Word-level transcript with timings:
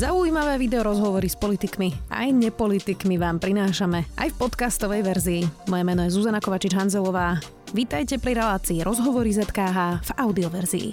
Zaujímavé 0.00 0.56
video 0.56 0.80
rozhovory 0.80 1.28
s 1.28 1.36
politikmi 1.36 1.92
aj 2.08 2.32
nepolitikmi 2.32 3.20
vám 3.20 3.36
prinášame 3.36 4.08
aj 4.16 4.32
v 4.32 4.38
podcastovej 4.40 5.04
verzii. 5.04 5.42
Moje 5.68 5.84
meno 5.84 6.00
je 6.08 6.16
Zuzana 6.16 6.40
Kovačič-Hanzelová. 6.40 7.36
Vítajte 7.76 8.16
pri 8.16 8.40
relácii 8.40 8.80
Rozhovory 8.80 9.28
ZKH 9.36 10.00
v 10.00 10.10
audioverzii. 10.16 10.88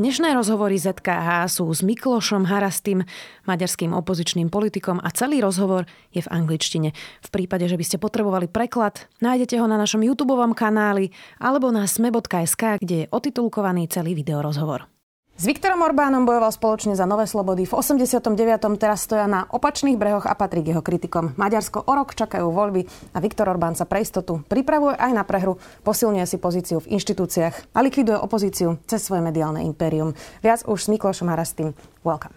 Dnešné 0.00 0.32
rozhovory 0.40 0.80
ZKH 0.80 1.52
sú 1.52 1.68
s 1.68 1.84
Miklošom 1.84 2.48
Harastým, 2.48 3.04
maďarským 3.44 3.92
opozičným 3.92 4.48
politikom 4.48 4.96
a 4.96 5.12
celý 5.12 5.44
rozhovor 5.44 5.84
je 6.16 6.24
v 6.24 6.32
angličtine. 6.32 6.96
V 6.96 7.28
prípade, 7.28 7.68
že 7.68 7.76
by 7.76 7.84
ste 7.84 8.00
potrebovali 8.00 8.48
preklad, 8.48 9.04
nájdete 9.20 9.60
ho 9.60 9.68
na 9.68 9.76
našom 9.76 10.00
YouTube 10.00 10.32
kanáli 10.56 11.12
alebo 11.36 11.68
na 11.68 11.84
sme.sk, 11.84 12.80
kde 12.80 13.04
je 13.04 13.10
otitulkovaný 13.12 13.84
celý 13.92 14.16
videorozhovor. 14.16 14.97
S 15.38 15.46
Viktorom 15.46 15.86
Orbánom 15.86 16.26
bojoval 16.26 16.50
spoločne 16.50 16.98
za 16.98 17.06
nové 17.06 17.22
slobody. 17.30 17.62
V 17.62 17.78
89. 17.78 18.34
teraz 18.74 19.06
stoja 19.06 19.30
na 19.30 19.46
opačných 19.46 19.94
brehoch 19.94 20.26
a 20.26 20.34
patrí 20.34 20.66
k 20.66 20.74
jeho 20.74 20.82
kritikom. 20.82 21.38
Maďarsko 21.38 21.86
o 21.86 21.92
rok 21.94 22.18
čakajú 22.18 22.50
voľby 22.50 22.82
a 23.14 23.22
Viktor 23.22 23.46
Orbán 23.46 23.78
sa 23.78 23.86
pre 23.86 24.02
istotu 24.02 24.42
pripravuje 24.50 24.98
aj 24.98 25.14
na 25.14 25.22
prehru, 25.22 25.62
posilňuje 25.86 26.26
si 26.26 26.42
pozíciu 26.42 26.82
v 26.82 26.90
inštitúciách 26.90 27.70
a 27.70 27.78
likviduje 27.86 28.18
opozíciu 28.18 28.82
cez 28.90 28.98
svoje 28.98 29.22
mediálne 29.22 29.62
impérium. 29.62 30.10
Viac 30.42 30.66
už 30.66 30.74
s 30.74 30.90
Miklošom 30.90 31.30
Harastým. 31.30 31.70
Welcome. 32.02 32.34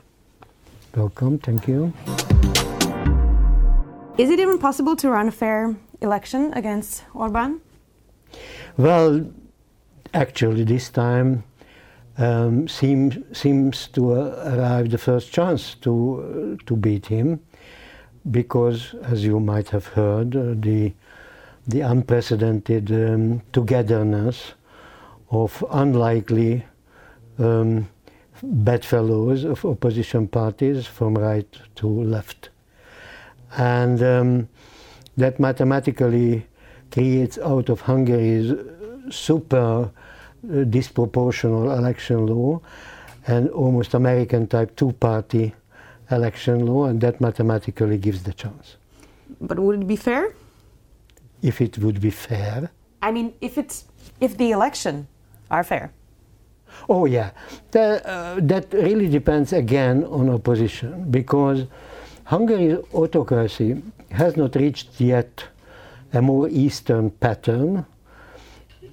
Welcome, 0.93 1.41
thank 1.41 1.65
you. 1.65 1.97
Is 4.21 4.29
it 4.29 4.37
even 4.37 4.61
possible 4.61 4.93
to 5.01 5.09
run 5.09 5.25
a 5.25 5.33
fair 5.33 5.73
election 6.05 6.53
against 6.53 7.01
Orbán? 7.17 7.65
Well, 8.77 9.25
actually 10.13 10.70
this 10.70 10.93
time 10.93 11.49
um, 12.21 12.67
seems 12.67 13.17
seems 13.38 13.88
to 13.88 14.11
arrive 14.11 14.89
the 14.89 14.98
first 14.98 15.34
chance 15.34 15.75
to 15.81 16.57
to 16.66 16.75
beat 16.75 17.05
him, 17.07 17.39
because 18.29 18.95
as 19.04 19.23
you 19.26 19.40
might 19.40 19.70
have 19.70 19.87
heard, 19.87 20.35
uh, 20.35 20.54
the 20.55 20.93
the 21.68 21.82
unprecedented 21.82 22.91
um, 22.91 23.41
togetherness 23.54 24.54
of 25.29 25.63
unlikely 25.71 26.63
um, 27.40 27.87
bedfellows 28.43 29.43
of 29.43 29.65
opposition 29.65 30.27
parties 30.27 30.85
from 30.88 31.15
right 31.15 31.57
to 31.76 31.88
left, 31.88 32.49
and 33.57 34.04
um, 34.04 34.49
that 35.17 35.40
mathematically 35.40 36.45
creates 36.91 37.38
out 37.40 37.70
of 37.70 37.82
Hungary's 37.82 38.54
super 39.10 39.90
disproportional 40.45 41.77
election 41.77 42.25
law 42.25 42.61
and 43.27 43.49
almost 43.49 43.93
American 43.93 44.48
type 44.48 44.75
two 44.75 44.91
party 44.93 45.53
election 46.09 46.65
law, 46.65 46.85
and 46.85 46.99
that 47.01 47.21
mathematically 47.21 47.98
gives 47.98 48.23
the 48.23 48.33
chance. 48.33 48.75
But 49.39 49.59
would 49.59 49.81
it 49.81 49.87
be 49.87 49.95
fair? 49.95 50.33
If 51.41 51.61
it 51.61 51.77
would 51.77 52.01
be 52.01 52.09
fair. 52.09 52.70
I 53.01 53.11
mean, 53.11 53.33
if 53.41 53.57
it's 53.57 53.85
if 54.20 54.37
the 54.37 54.51
election 54.51 55.07
are 55.49 55.63
fair. 55.63 55.91
Oh 56.87 57.05
yeah, 57.05 57.31
the, 57.71 58.07
uh, 58.07 58.39
that 58.41 58.73
really 58.73 59.07
depends 59.07 59.53
again 59.53 60.03
on 60.05 60.29
opposition 60.29 61.11
because 61.11 61.65
Hungary's 62.26 62.77
autocracy 62.93 63.81
has 64.11 64.38
not 64.38 64.55
reached 64.55 65.00
yet 65.00 65.45
a 66.13 66.22
more 66.22 66.47
Eastern 66.50 67.09
pattern, 67.09 67.85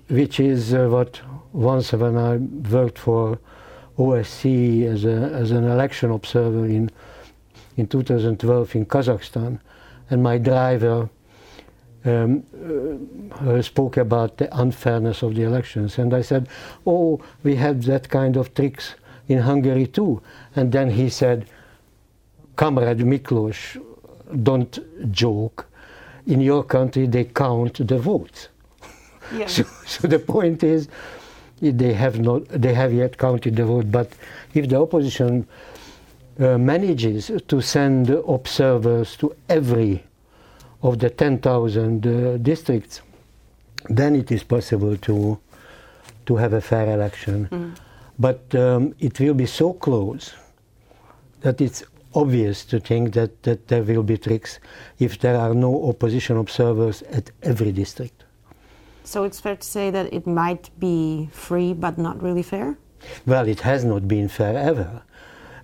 which 0.08 0.40
is 0.40 0.74
uh, 0.74 0.88
what 0.88 1.20
once 1.52 1.92
when 1.92 2.16
I 2.16 2.36
worked 2.36 2.98
for 2.98 3.38
OSCE 3.98 4.84
as, 4.84 5.04
a, 5.04 5.30
as 5.34 5.50
an 5.50 5.64
election 5.64 6.10
observer 6.10 6.66
in, 6.66 6.90
in 7.76 7.86
2012 7.86 8.76
in 8.76 8.86
Kazakhstan, 8.86 9.60
and 10.10 10.22
my 10.22 10.38
driver 10.38 11.08
um, 12.04 12.42
uh, 13.40 13.60
spoke 13.60 13.96
about 13.96 14.36
the 14.38 14.60
unfairness 14.60 15.22
of 15.22 15.34
the 15.34 15.42
elections. 15.42 15.98
And 15.98 16.14
I 16.14 16.22
said, 16.22 16.48
Oh, 16.86 17.20
we 17.42 17.56
have 17.56 17.84
that 17.84 18.08
kind 18.08 18.36
of 18.36 18.54
tricks 18.54 18.94
in 19.28 19.38
Hungary 19.38 19.86
too. 19.86 20.22
And 20.56 20.72
then 20.72 20.90
he 20.90 21.10
said, 21.10 21.46
Comrade 22.56 22.98
Miklos, 22.98 23.82
don't 24.42 24.78
joke. 25.12 25.66
In 26.26 26.40
your 26.40 26.62
country, 26.62 27.06
they 27.06 27.24
count 27.24 27.86
the 27.86 27.98
votes. 27.98 28.48
Yeah. 29.34 29.46
So, 29.46 29.62
so 29.86 30.08
the 30.08 30.18
point 30.18 30.62
is, 30.62 30.88
they 31.60 31.92
have 31.92 32.20
not 32.20 32.48
they 32.48 32.74
have 32.74 32.92
yet 32.92 33.18
counted 33.18 33.56
the 33.56 33.64
vote 33.64 33.90
but 33.90 34.12
if 34.54 34.68
the 34.68 34.80
opposition 34.80 35.46
uh, 36.40 36.56
manages 36.58 37.30
to 37.48 37.60
send 37.60 38.10
observers 38.10 39.16
to 39.16 39.34
every 39.48 40.02
of 40.82 40.98
the 41.00 41.10
10,000 41.10 42.06
uh, 42.06 42.36
districts 42.38 43.02
then 43.88 44.14
it 44.14 44.30
is 44.30 44.42
possible 44.42 44.96
to 44.96 45.38
to 46.26 46.36
have 46.36 46.52
a 46.52 46.60
fair 46.60 46.92
election 46.92 47.48
mm. 47.50 47.76
but 48.18 48.54
um, 48.54 48.94
it 49.00 49.18
will 49.18 49.34
be 49.34 49.46
so 49.46 49.72
close 49.72 50.34
that 51.40 51.60
it's 51.60 51.82
obvious 52.14 52.64
to 52.64 52.80
think 52.80 53.14
that, 53.14 53.42
that 53.42 53.68
there 53.68 53.82
will 53.82 54.02
be 54.02 54.16
tricks 54.16 54.58
if 54.98 55.18
there 55.18 55.36
are 55.36 55.54
no 55.54 55.88
opposition 55.88 56.36
observers 56.36 57.02
at 57.02 57.30
every 57.42 57.72
district 57.72 58.17
so 59.08 59.24
it's 59.24 59.40
fair 59.40 59.56
to 59.56 59.66
say 59.66 59.90
that 59.90 60.12
it 60.12 60.26
might 60.26 60.70
be 60.78 61.28
free 61.32 61.72
but 61.72 61.96
not 61.96 62.22
really 62.22 62.42
fair? 62.42 62.76
Well, 63.26 63.48
it 63.48 63.60
has 63.60 63.84
not 63.84 64.06
been 64.06 64.28
fair 64.28 64.56
ever. 64.56 65.02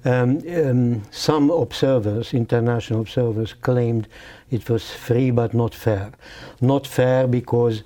Um, 0.06 0.40
um, 0.48 1.02
some 1.10 1.50
observers, 1.50 2.32
international 2.34 3.00
observers, 3.00 3.52
claimed 3.52 4.08
it 4.50 4.68
was 4.70 4.90
free 4.90 5.30
but 5.30 5.52
not 5.52 5.74
fair. 5.74 6.12
Not 6.60 6.86
fair 6.86 7.26
because 7.26 7.82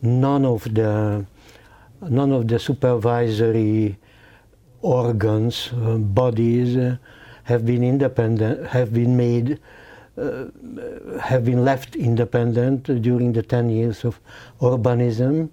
none 0.00 0.44
of 0.44 0.62
the 0.74 1.26
none 2.02 2.32
of 2.32 2.48
the 2.48 2.58
supervisory 2.58 3.96
organs, 4.80 5.70
uh, 5.72 5.96
bodies, 5.96 6.76
uh, 6.76 6.96
have 7.44 7.64
been 7.64 7.84
independent, 7.84 8.66
have 8.68 8.92
been 8.92 9.16
made 9.16 9.58
have 10.16 11.44
been 11.44 11.64
left 11.64 11.96
independent 11.96 12.84
during 13.02 13.32
the 13.32 13.42
10 13.42 13.70
years 13.70 14.04
of 14.04 14.20
Orbanism 14.60 15.48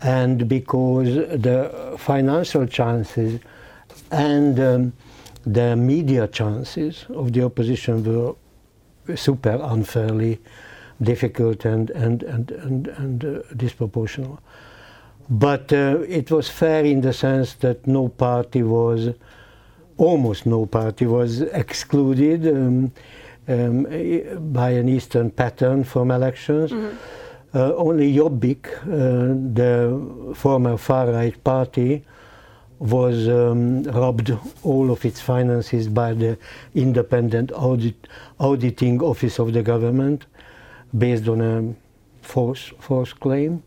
and 0.00 0.48
because 0.48 1.14
the 1.14 1.94
financial 1.98 2.66
chances 2.66 3.40
and 4.10 4.58
um, 4.60 4.92
the 5.44 5.76
media 5.76 6.28
chances 6.28 7.06
of 7.10 7.32
the 7.32 7.44
opposition 7.44 8.04
were 8.04 8.34
super 9.16 9.58
unfairly 9.62 10.38
difficult 11.00 11.64
and, 11.64 11.90
and, 11.90 12.22
and, 12.22 12.50
and, 12.50 12.88
and 12.88 13.24
uh, 13.24 13.42
disproportional. 13.54 14.38
But 15.28 15.72
uh, 15.72 16.00
it 16.08 16.30
was 16.30 16.48
fair 16.48 16.84
in 16.84 17.00
the 17.00 17.12
sense 17.12 17.54
that 17.54 17.86
no 17.86 18.08
party 18.08 18.62
was, 18.62 19.14
almost 19.96 20.46
no 20.46 20.66
party 20.66 21.06
was 21.06 21.40
excluded. 21.40 22.46
Um, 22.46 22.92
um, 23.48 24.52
by 24.52 24.70
an 24.70 24.88
Eastern 24.88 25.30
pattern 25.30 25.84
from 25.84 26.10
elections. 26.10 26.70
Mm-hmm. 26.70 26.96
Uh, 27.54 27.74
only 27.74 28.14
Jobbik, 28.14 28.66
uh, 28.84 29.34
the 29.54 30.34
former 30.34 30.78
far-right 30.78 31.42
party, 31.44 32.04
was 32.78 33.28
um, 33.28 33.82
robbed 33.84 34.36
all 34.64 34.90
of 34.90 35.04
its 35.04 35.20
finances 35.20 35.88
by 35.88 36.14
the 36.14 36.36
independent 36.74 37.52
audit, 37.52 38.08
auditing 38.40 39.00
office 39.02 39.38
of 39.38 39.52
the 39.52 39.62
government 39.62 40.26
based 40.96 41.28
on 41.28 41.40
a 41.40 41.74
false, 42.26 42.72
false 42.80 43.12
claim. 43.12 43.62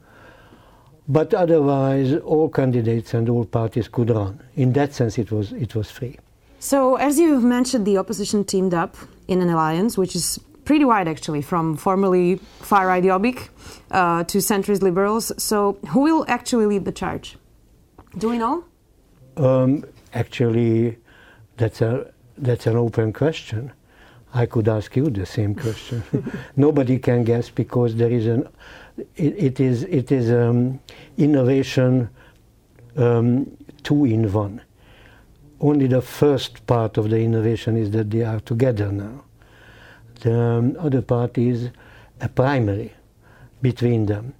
But 1.07 1.33
otherwise, 1.33 2.13
all 2.15 2.49
candidates 2.49 3.13
and 3.13 3.29
all 3.29 3.45
parties 3.45 3.87
could 3.87 4.09
run. 4.09 4.41
In 4.55 4.73
that 4.73 4.93
sense, 4.93 5.17
it 5.17 5.31
was, 5.31 5.53
it 5.53 5.75
was 5.75 5.91
free. 5.91 6.17
So, 6.59 6.95
as 6.95 7.19
you 7.19 7.33
have 7.33 7.43
mentioned, 7.43 7.85
the 7.85 7.97
opposition 7.97 8.43
teamed 8.43 8.73
up 8.73 8.97
in 9.27 9.41
an 9.41 9.49
alliance, 9.49 9.97
which 9.97 10.15
is 10.15 10.39
pretty 10.63 10.85
wide 10.85 11.07
actually, 11.07 11.41
from 11.41 11.77
formerly 11.77 12.37
far 12.59 12.87
right 12.87 13.03
Jobbik 13.03 13.49
uh, 13.91 14.23
to 14.25 14.39
centrist 14.39 14.81
liberals. 14.81 15.31
So, 15.37 15.77
who 15.89 16.01
will 16.01 16.25
actually 16.27 16.65
lead 16.65 16.85
the 16.85 16.91
charge? 16.91 17.37
Do 18.17 18.29
we 18.29 18.37
know? 18.37 18.63
Um, 19.37 19.83
actually, 20.13 20.97
that's 21.57 21.81
a 21.81 22.11
that's 22.37 22.67
an 22.67 22.77
open 22.77 23.13
question. 23.13 23.71
I 24.33 24.45
could 24.45 24.67
ask 24.67 24.93
you 24.97 25.09
the 25.09 25.25
same 25.25 25.55
question. 25.55 26.03
Nobody 26.57 26.99
can 26.99 27.23
guess 27.23 27.49
because 27.49 27.95
there 27.95 28.11
is 28.11 28.27
an 28.27 28.47
it, 29.15 29.35
it 29.37 29.59
is 29.59 29.83
it 29.83 30.11
is 30.11 30.31
um, 30.31 30.79
innovation 31.17 32.09
um, 32.97 33.57
two 33.83 34.05
in 34.05 34.31
one 34.31 34.61
only 35.59 35.87
the 35.87 36.01
first 36.01 36.65
part 36.67 36.97
of 36.97 37.09
the 37.09 37.19
innovation 37.19 37.77
is 37.77 37.91
that 37.91 38.11
they 38.11 38.23
are 38.23 38.39
together 38.39 38.91
now. 38.91 39.23
The 40.21 40.39
um, 40.39 40.77
other 40.79 41.01
part 41.01 41.37
is 41.37 41.69
a 42.21 42.29
primary 42.29 42.93
between 43.61 44.05
them, 44.05 44.33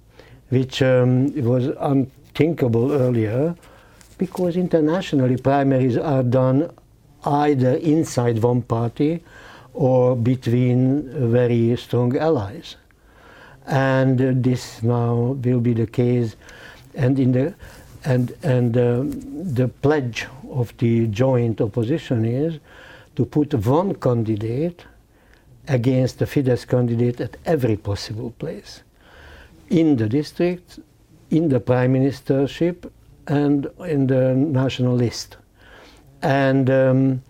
which 0.48 0.82
um, 0.82 1.32
was 1.44 1.66
unthinkable 1.80 2.92
earlier 2.92 3.54
because 4.18 4.56
internationally 4.56 5.36
primaries 5.36 5.96
are 5.96 6.22
done 6.22 6.70
either 7.24 7.74
inside 7.76 8.42
one 8.42 8.62
party 8.62 9.22
or 9.74 10.16
between 10.16 11.08
very 11.30 11.76
strong 11.76 12.16
allies. 12.16 12.76
And 13.66 14.20
uh, 14.20 14.32
this 14.34 14.82
now 14.82 15.36
will 15.42 15.60
be 15.60 15.74
the 15.74 15.86
case. 15.86 16.36
And 16.94 17.18
in 17.18 17.32
the 17.32 17.54
and 18.06 18.32
and 18.42 18.76
uh, 18.76 19.02
the 19.54 19.68
pledge 19.82 20.26
of 20.50 20.72
the 20.78 21.06
joint 21.08 21.60
opposition 21.60 22.24
is 22.24 22.60
to 23.16 23.24
put 23.24 23.52
one 23.54 23.94
candidate 23.94 24.84
against 25.68 26.18
the 26.18 26.26
Fidesz 26.26 26.66
candidate 26.66 27.20
at 27.20 27.36
every 27.44 27.76
possible 27.76 28.30
place, 28.38 28.82
in 29.68 29.96
the 29.96 30.08
district, 30.08 30.78
in 31.30 31.48
the 31.48 31.58
prime 31.58 31.94
ministership, 31.94 32.90
and 33.26 33.66
in 33.80 34.06
the 34.06 34.34
national 34.34 34.94
list. 34.94 35.36
And 36.22 36.70
um, 36.70 37.22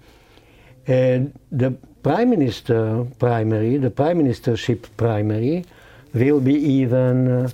uh, 0.86 1.20
the 1.50 1.76
prime 2.02 2.30
minister 2.30 3.06
primary, 3.18 3.78
the 3.78 3.90
prime 3.90 4.18
ministership 4.18 4.84
primary, 4.96 5.64
will 6.12 6.40
be 6.40 6.54
even 6.54 7.28
uh, 7.28 7.48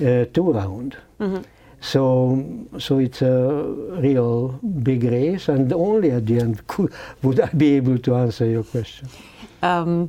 uh, 0.00 0.24
two 0.32 0.52
round. 0.52 0.96
Mm-hmm. 1.18 1.42
So, 1.84 2.42
so 2.78 2.98
it's 2.98 3.20
a 3.20 3.62
real 4.00 4.48
big 4.82 5.04
race, 5.04 5.48
and 5.48 5.70
only 5.70 6.12
at 6.12 6.24
the 6.24 6.40
end 6.40 6.66
could, 6.66 6.90
would 7.22 7.38
I 7.38 7.48
be 7.48 7.76
able 7.76 7.98
to 7.98 8.14
answer 8.14 8.46
your 8.46 8.64
question. 8.64 9.06
Um, 9.62 10.08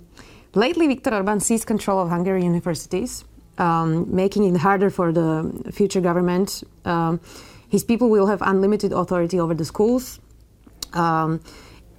lately, 0.54 0.88
Viktor 0.88 1.14
Orban 1.14 1.42
seized 1.42 1.68
control 1.68 2.00
of 2.00 2.10
Hungarian 2.10 2.46
universities, 2.46 3.26
um, 3.58 4.08
making 4.16 4.46
it 4.46 4.58
harder 4.58 4.90
for 4.90 5.12
the 5.12 5.72
future 5.74 6.00
government. 6.00 6.64
Um, 6.86 7.20
his 7.68 7.84
people 7.84 8.10
will 8.10 8.28
have 8.28 8.42
unlimited 8.42 8.94
authority 8.94 9.38
over 9.38 9.54
the 9.54 9.66
schools. 9.66 10.22
Uh, 10.94 11.40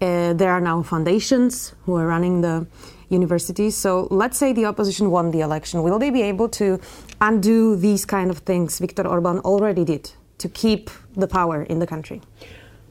there 0.01 0.51
are 0.51 0.61
now 0.61 0.83
foundations 0.83 1.75
who 1.85 1.97
are 1.97 2.07
running 2.07 2.41
the 2.41 2.67
universities. 3.09 3.77
So 3.77 4.09
let's 4.11 4.39
say 4.39 4.53
the 4.53 4.65
opposition 4.67 5.11
won 5.11 5.31
the 5.31 5.41
election. 5.41 5.83
Will 5.83 5.99
they 5.99 6.11
be 6.11 6.23
able 6.23 6.49
to 6.51 6.81
undo 7.21 7.77
these 7.77 8.05
kind 8.05 8.31
of 8.31 8.39
things 8.39 8.79
Viktor 8.79 9.07
Orban 9.07 9.39
already 9.41 9.85
did 9.85 10.13
to 10.39 10.49
keep 10.49 10.91
the 11.15 11.27
power 11.27 11.63
in 11.63 11.79
the 11.79 11.87
country? 11.87 12.21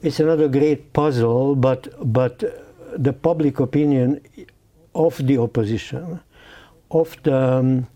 It's 0.01 0.19
another 0.19 0.47
great 0.47 0.94
puzzle, 0.94 1.56
but 1.56 1.88
but 2.13 2.44
the 2.97 3.13
public 3.13 3.59
opinion 3.59 4.21
of 4.94 5.17
the 5.25 5.38
opposition, 5.38 6.19
of 6.91 7.17
the 7.23 7.35
um, 7.35 7.88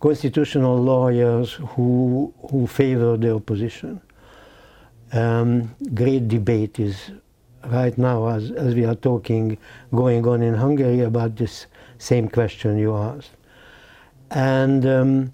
constitutional 0.00 0.76
lawyers 0.76 1.52
who 1.52 2.32
who 2.50 2.66
favor 2.66 3.16
the 3.16 3.34
opposition. 3.34 4.00
Um, 5.12 5.74
great 5.94 6.28
debate 6.28 6.78
is 6.78 7.10
right 7.66 7.96
now, 7.98 8.28
as, 8.28 8.50
as 8.52 8.74
we 8.74 8.84
are 8.84 8.94
talking, 8.94 9.58
going 9.94 10.26
on 10.26 10.42
in 10.42 10.54
Hungary 10.54 11.00
about 11.00 11.36
this 11.36 11.66
same 11.98 12.28
question 12.28 12.78
you 12.78 12.96
asked. 12.96 13.30
And 14.30 14.86
um, 14.86 15.32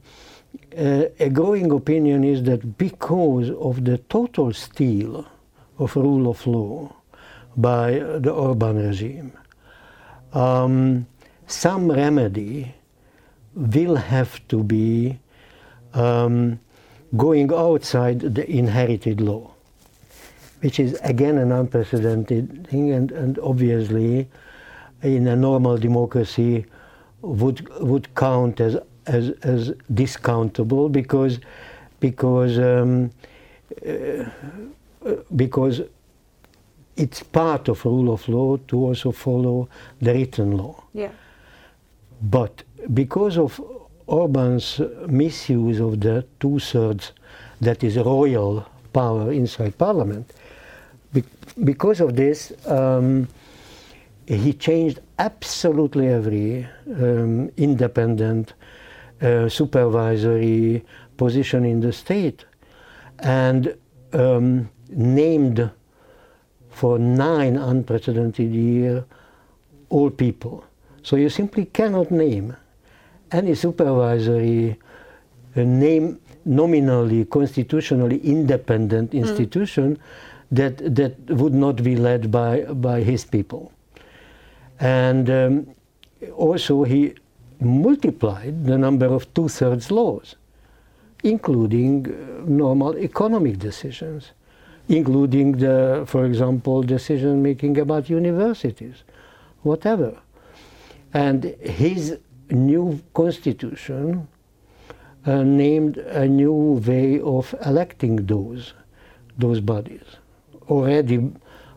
uh, 0.76 1.04
a 1.18 1.28
growing 1.30 1.70
opinion 1.70 2.24
is 2.24 2.42
that 2.44 2.78
because 2.78 3.50
of 3.50 3.84
the 3.84 3.98
total 3.98 4.52
steal 4.52 5.26
of 5.78 5.96
rule 5.96 6.30
of 6.30 6.46
law 6.46 6.94
by 7.56 7.92
the 8.18 8.30
Orban 8.30 8.76
regime, 8.76 9.32
um, 10.32 11.06
some 11.46 11.90
remedy 11.90 12.74
will 13.54 13.96
have 13.96 14.46
to 14.48 14.62
be 14.62 15.18
um, 15.92 16.58
going 17.16 17.52
outside 17.52 18.20
the 18.20 18.50
inherited 18.50 19.20
law 19.20 19.53
which 20.64 20.80
is 20.80 20.98
again 21.02 21.36
an 21.36 21.52
unprecedented 21.52 22.66
thing, 22.68 22.90
and, 22.92 23.12
and 23.12 23.38
obviously 23.40 24.26
in 25.02 25.26
a 25.26 25.36
normal 25.36 25.76
democracy 25.76 26.64
would 27.20 27.68
would 27.80 28.14
count 28.14 28.60
as 28.60 28.78
as, 29.06 29.28
as 29.42 29.72
discountable 29.92 30.90
because 30.90 31.38
because 32.00 32.58
um, 32.58 33.10
uh, 33.86 34.24
because 35.36 35.82
it's 36.96 37.22
part 37.22 37.68
of 37.68 37.84
rule 37.84 38.10
of 38.14 38.26
law 38.26 38.56
to 38.68 38.76
also 38.86 39.12
follow 39.12 39.68
the 40.00 40.14
written 40.14 40.56
law. 40.56 40.82
Yeah. 40.94 41.10
But 42.22 42.62
because 42.94 43.36
of 43.36 43.60
Orban's 44.06 44.80
misuse 45.08 45.80
of 45.80 46.00
the 46.00 46.24
two 46.40 46.58
thirds 46.58 47.12
that 47.60 47.84
is 47.84 47.96
royal 47.96 48.66
power 48.94 49.30
inside 49.32 49.76
parliament, 49.76 50.32
be- 51.14 51.24
because 51.62 52.00
of 52.00 52.16
this, 52.16 52.52
um, 52.66 53.28
he 54.26 54.52
changed 54.52 55.00
absolutely 55.18 56.08
every 56.08 56.66
um, 56.88 57.50
independent 57.56 58.54
uh, 59.22 59.48
supervisory 59.48 60.84
position 61.16 61.64
in 61.64 61.80
the 61.80 61.92
state 61.92 62.44
and 63.20 63.76
um, 64.12 64.68
named 64.90 65.70
for 66.70 66.98
nine 66.98 67.56
unprecedented 67.56 68.52
years 68.52 69.04
all 69.88 70.10
people. 70.10 70.64
So 71.02 71.16
you 71.16 71.28
simply 71.28 71.66
cannot 71.66 72.10
name 72.10 72.56
any 73.30 73.54
supervisory 73.54 74.76
uh, 75.56 75.60
name 75.62 76.18
nominally 76.44 77.24
constitutionally 77.26 78.18
independent 78.18 79.12
mm. 79.12 79.18
institution 79.18 79.96
mm 79.96 80.33
that, 80.56 80.94
that 80.94 81.18
would 81.30 81.54
not 81.54 81.82
be 81.82 81.96
led 81.96 82.30
by, 82.30 82.62
by 82.62 83.02
his 83.02 83.24
people. 83.24 83.72
And 84.80 85.30
um, 85.30 85.74
also, 86.36 86.84
he 86.84 87.14
multiplied 87.60 88.64
the 88.64 88.78
number 88.78 89.06
of 89.06 89.32
two 89.34 89.48
thirds 89.48 89.90
laws, 89.90 90.36
including 91.22 92.06
uh, 92.06 92.42
normal 92.46 92.96
economic 92.98 93.58
decisions, 93.58 94.32
including, 94.88 95.52
the, 95.52 96.04
for 96.06 96.24
example, 96.24 96.82
decision 96.82 97.42
making 97.42 97.78
about 97.78 98.10
universities, 98.10 99.02
whatever. 99.62 100.18
And 101.14 101.44
his 101.60 102.18
new 102.50 103.00
constitution 103.14 104.28
uh, 105.24 105.42
named 105.42 105.96
a 105.96 106.28
new 106.28 106.82
way 106.86 107.20
of 107.20 107.54
electing 107.64 108.26
those, 108.26 108.74
those 109.38 109.60
bodies 109.60 110.04
already 110.68 111.30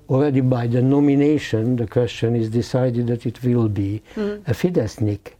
already 0.10 0.42
by 0.42 0.68
the 0.68 0.81
nomination, 0.81 1.75
the 1.75 1.88
question 1.88 2.36
is 2.36 2.50
decided 2.50 3.08
that 3.08 3.25
it 3.25 3.44
will 3.44 3.67
be 3.67 4.01
mm-hmm. 4.15 4.50
a 4.50 4.53
Fidesznik. 4.53 5.34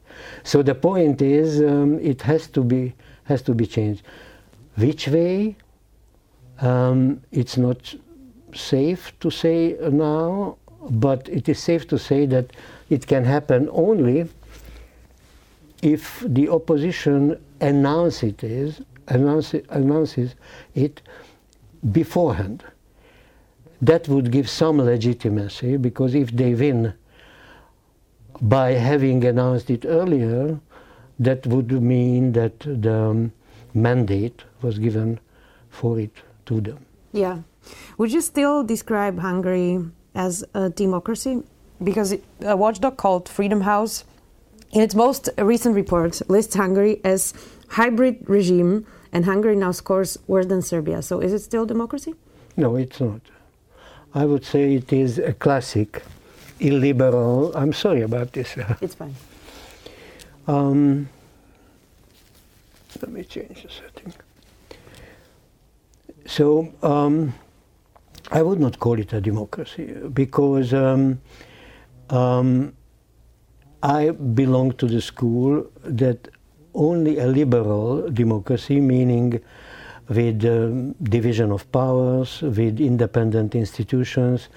So 0.44 0.62
the 0.62 0.76
point 0.76 1.22
is, 1.22 1.62
um, 1.62 2.00
it 2.00 2.22
has 2.24 2.48
to 2.48 2.64
be 2.64 2.94
has 3.26 3.42
to 3.44 3.54
be 3.54 3.66
changed. 3.66 4.04
Which 4.76 5.08
way? 5.08 5.56
Um, 6.60 7.22
it's 7.32 7.58
not 7.58 7.94
safe 8.54 9.18
to 9.20 9.30
say 9.30 9.78
now, 9.92 10.58
but 10.90 11.30
it 11.30 11.48
is 11.48 11.60
safe 11.60 11.88
to 11.90 12.00
say 12.00 12.26
that 12.26 12.52
it 12.90 13.06
can 13.06 13.24
happen 13.26 13.70
only 13.72 14.28
if 15.84 16.24
the 16.26 16.50
opposition 16.50 17.40
announces 17.62 18.24
it 18.24 18.44
is 18.44 18.82
announces, 19.08 19.64
announces 19.70 20.36
it 20.74 21.02
beforehand 21.92 22.64
that 23.82 24.08
would 24.08 24.32
give 24.32 24.50
some 24.50 24.78
legitimacy 24.80 25.78
because 25.78 26.16
if 26.16 26.32
they 26.32 26.54
win 26.54 26.94
by 28.42 28.72
having 28.72 29.24
announced 29.24 29.70
it 29.70 29.86
earlier, 29.86 30.60
that 31.20 31.46
would 31.48 31.72
mean 31.72 32.32
that 32.34 32.60
the 32.60 33.32
mandate 33.74 34.44
was 34.62 34.80
given 34.80 35.20
for 35.70 36.00
it 36.00 36.12
to 36.46 36.62
them. 36.62 36.86
Yeah. 37.12 37.40
Would 37.98 38.12
you 38.12 38.22
still 38.22 38.64
describe 38.64 39.20
Hungary 39.20 39.80
as 40.16 40.44
a 40.54 40.70
democracy? 40.70 41.44
Because 41.84 42.14
a 42.14 42.54
uh, 42.54 42.56
watchdog 42.56 42.98
called 42.98 43.30
Freedom 43.30 43.62
House, 43.62 44.04
in 44.72 44.82
its 44.82 44.96
most 44.96 45.30
recent 45.38 45.76
report, 45.76 46.22
lists 46.30 46.56
Hungary 46.56 47.00
as 47.04 47.34
hybrid 47.70 48.28
regime, 48.28 48.86
and 49.12 49.26
Hungary 49.26 49.56
now 49.56 49.72
scores 49.72 50.18
worse 50.28 50.48
than 50.48 50.62
Serbia. 50.62 51.02
So 51.02 51.20
is 51.20 51.34
it 51.34 51.40
still 51.40 51.66
democracy? 51.66 52.16
No, 52.56 52.76
it's 52.76 53.00
not. 53.00 53.22
I 54.14 54.26
would 54.26 54.46
say 54.46 54.76
it 54.76 54.92
is 54.94 55.20
a 55.20 55.34
classic 55.34 56.04
illiberal. 56.60 57.56
I'm 57.56 57.74
sorry 57.74 58.02
about 58.02 58.34
this. 58.34 58.56
It's 58.82 58.96
fine. 58.96 59.16
Um, 60.48 61.10
let 63.02 63.12
me 63.12 63.24
change 63.24 63.64
the 63.64 63.70
setting. 63.70 64.14
So 66.26 66.74
um, 66.82 67.34
I 68.32 68.42
would 68.42 68.60
not 68.60 68.80
call 68.80 69.00
it 69.00 69.14
a 69.14 69.22
democracy 69.22 69.86
because 70.14 70.74
um, 70.74 71.22
um, 72.10 72.74
I 73.84 74.12
belong 74.12 74.74
to 74.74 74.88
the 74.88 75.02
school 75.02 75.70
that 75.84 76.30
only 76.74 77.20
a 77.20 77.28
liberal 77.28 78.10
democracy, 78.10 78.80
meaning 78.80 79.42
with 80.10 80.46
um, 80.46 80.94
division 81.04 81.52
of 81.52 81.70
powers, 81.72 82.42
with 82.42 82.80
independent 82.80 83.56
institutions, 83.56 84.48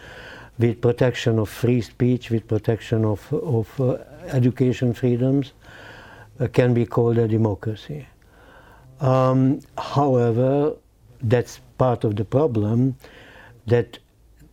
with 0.59 0.81
protection 0.81 1.39
of 1.39 1.49
free 1.49 1.81
speech, 1.81 2.31
with 2.31 2.47
protection 2.47 3.05
of, 3.05 3.33
of 3.33 3.81
uh, 3.81 3.97
education 4.29 4.93
freedoms, 4.93 5.53
uh, 6.39 6.47
can 6.49 6.75
be 6.75 6.87
called 6.87 7.19
a 7.19 7.27
democracy. 7.27 8.07
Um, 9.01 9.61
however, 9.79 10.75
that's 11.23 11.61
part 11.79 12.05
of 12.05 12.17
the 12.17 12.25
problem 12.25 12.97
that 13.67 13.99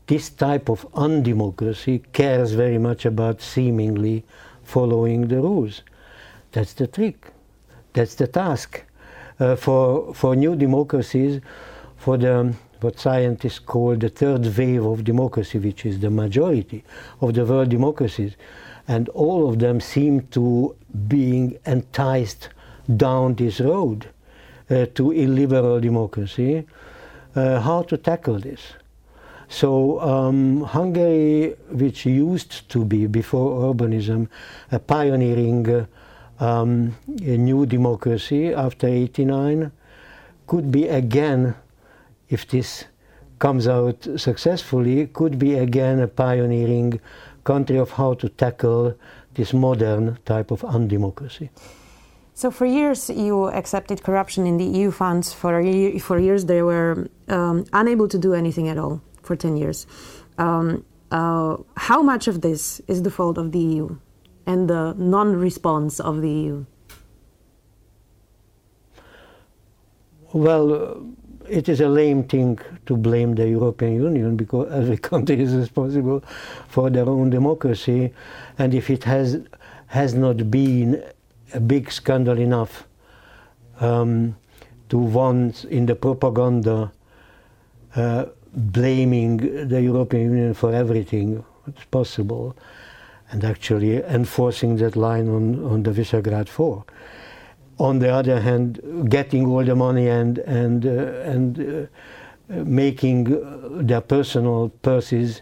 this 0.07 0.29
type 0.29 0.69
of 0.69 0.89
undemocracy 0.93 2.01
cares 2.13 2.53
very 2.53 2.77
much 2.77 3.05
about 3.05 3.41
seemingly 3.41 4.23
following 4.63 5.27
the 5.27 5.41
rules. 5.41 5.81
That's 6.53 6.73
the 6.73 6.87
trick. 6.87 7.27
That's 7.93 8.15
the 8.15 8.27
task. 8.27 8.83
Uh, 9.39 9.55
for, 9.55 10.13
for 10.15 10.35
new 10.35 10.55
democracies, 10.55 11.39
for 11.97 12.17
the 12.17 12.53
what 12.81 12.99
scientists 12.99 13.59
call 13.59 13.95
the 13.95 14.09
third 14.09 14.45
wave 14.57 14.85
of 14.85 15.03
democracy, 15.03 15.57
which 15.59 15.85
is 15.85 15.99
the 15.99 16.09
majority 16.09 16.83
of 17.21 17.33
the 17.33 17.45
world 17.45 17.69
democracies, 17.69 18.35
and 18.87 19.09
all 19.09 19.49
of 19.49 19.59
them 19.59 19.79
seem 19.79 20.21
to 20.27 20.75
being 21.07 21.57
enticed 21.65 22.49
down 22.95 23.35
this 23.35 23.59
road 23.59 24.07
uh, 24.69 24.85
to 24.93 25.11
illiberal 25.11 25.79
democracy. 25.79 26.65
Uh, 27.35 27.59
how 27.59 27.81
to 27.83 27.97
tackle 27.97 28.39
this? 28.39 28.73
So 29.49 29.99
um, 30.01 30.61
Hungary, 30.61 31.55
which 31.69 32.05
used 32.05 32.69
to 32.69 32.83
be 32.83 33.07
before 33.07 33.73
Orbanism 33.73 34.27
a 34.71 34.79
pioneering 34.79 35.69
uh, 35.69 35.85
um, 36.39 36.95
a 37.21 37.37
new 37.37 37.65
democracy 37.65 38.53
after 38.53 38.87
89, 38.87 39.71
could 40.45 40.71
be 40.71 40.87
again, 40.87 41.55
if 42.29 42.47
this 42.47 42.85
comes 43.39 43.67
out 43.67 44.07
successfully, 44.15 45.07
could 45.07 45.37
be 45.37 45.55
again 45.55 45.99
a 45.99 46.07
pioneering 46.07 46.99
country 47.43 47.77
of 47.77 47.91
how 47.91 48.13
to 48.15 48.29
tackle 48.29 48.95
this 49.35 49.53
modern 49.53 50.17
type 50.25 50.51
of 50.51 50.61
undemocracy. 50.61 51.49
So 52.33 52.51
for 52.51 52.65
years 52.65 53.09
you 53.09 53.45
accepted 53.45 54.03
corruption 54.03 54.45
in 54.45 54.57
the 54.57 54.65
EU 54.65 54.91
funds. 54.91 55.33
For 55.33 55.53
for 55.99 56.19
years 56.19 56.45
they 56.45 56.61
were 56.61 57.07
um, 57.27 57.65
unable 57.73 58.07
to 58.07 58.17
do 58.17 58.33
anything 58.33 58.67
at 58.67 58.77
all 58.77 59.01
for 59.23 59.35
ten 59.35 59.57
years. 59.57 59.87
Um, 60.37 60.85
uh, 61.09 61.57
how 61.75 62.01
much 62.03 62.27
of 62.27 62.41
this 62.41 62.81
is 62.87 63.01
the 63.01 63.09
fault 63.09 63.37
of 63.37 63.51
the 63.53 63.59
EU 63.59 63.97
and 64.47 64.67
the 64.67 64.95
non-response 64.97 65.99
of 65.99 66.21
the 66.21 66.29
EU? 66.29 66.65
Well. 70.33 70.73
Uh, 70.73 70.95
it 71.49 71.69
is 71.69 71.79
a 71.79 71.87
lame 71.87 72.23
thing 72.23 72.59
to 72.85 72.97
blame 72.97 73.35
the 73.35 73.47
European 73.47 73.95
Union 73.95 74.35
because 74.35 74.69
every 74.81 74.97
country 74.97 75.39
is 75.41 75.53
responsible 75.53 76.21
for 76.67 76.89
their 76.89 77.07
own 77.07 77.29
democracy, 77.29 78.13
and 78.57 78.73
if 78.73 78.89
it 78.89 79.03
has 79.03 79.39
has 79.87 80.13
not 80.13 80.51
been 80.51 81.01
a 81.53 81.59
big 81.59 81.89
scandal 81.89 82.37
enough 82.37 82.85
um, 83.79 84.35
to 84.89 84.97
want 84.97 85.63
in 85.65 85.85
the 85.85 85.95
propaganda 85.95 86.91
uh, 87.95 88.25
blaming 88.53 89.67
the 89.67 89.81
European 89.81 90.31
Union 90.31 90.53
for 90.53 90.73
everything 90.73 91.43
that's 91.65 91.85
possible, 91.85 92.55
and 93.31 93.43
actually 93.43 94.03
enforcing 94.03 94.77
that 94.77 94.95
line 94.95 95.27
on, 95.27 95.63
on 95.63 95.83
the 95.83 95.91
Visegrad 95.91 96.47
Four 96.47 96.85
on 97.79 97.99
the 97.99 98.09
other 98.09 98.41
hand, 98.41 98.79
getting 99.09 99.47
all 99.47 99.63
the 99.63 99.75
money 99.75 100.07
and 100.07 100.39
and 100.39 100.85
uh, 100.85 101.31
and 101.31 101.59
uh, 101.59 102.63
making 102.63 103.25
their 103.85 104.01
personal 104.01 104.69
purses 104.81 105.41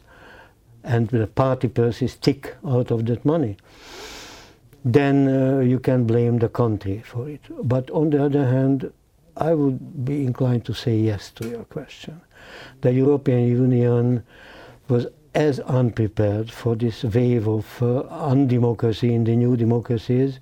and 0.83 1.07
the 1.09 1.27
party 1.27 1.67
purses 1.67 2.15
tick 2.15 2.55
out 2.65 2.91
of 2.91 3.05
that 3.05 3.25
money, 3.25 3.57
then 4.83 5.27
uh, 5.27 5.59
you 5.59 5.79
can 5.79 6.05
blame 6.05 6.39
the 6.39 6.49
country 6.49 7.01
for 7.05 7.29
it. 7.29 7.41
But 7.63 7.89
on 7.91 8.09
the 8.11 8.23
other 8.23 8.45
hand, 8.45 8.91
I 9.37 9.53
would 9.53 10.05
be 10.05 10.25
inclined 10.25 10.65
to 10.65 10.73
say 10.73 10.95
yes 10.97 11.31
to 11.31 11.47
your 11.47 11.63
question. 11.63 12.21
The 12.81 12.93
European 12.93 13.47
Union 13.47 14.23
was 14.87 15.07
as 15.35 15.59
unprepared 15.59 16.49
for 16.49 16.75
this 16.75 17.03
wave 17.03 17.47
of 17.47 17.83
uh, 17.83 18.03
undemocracy 18.09 19.13
in 19.13 19.25
the 19.25 19.35
new 19.35 19.57
democracies 19.57 20.39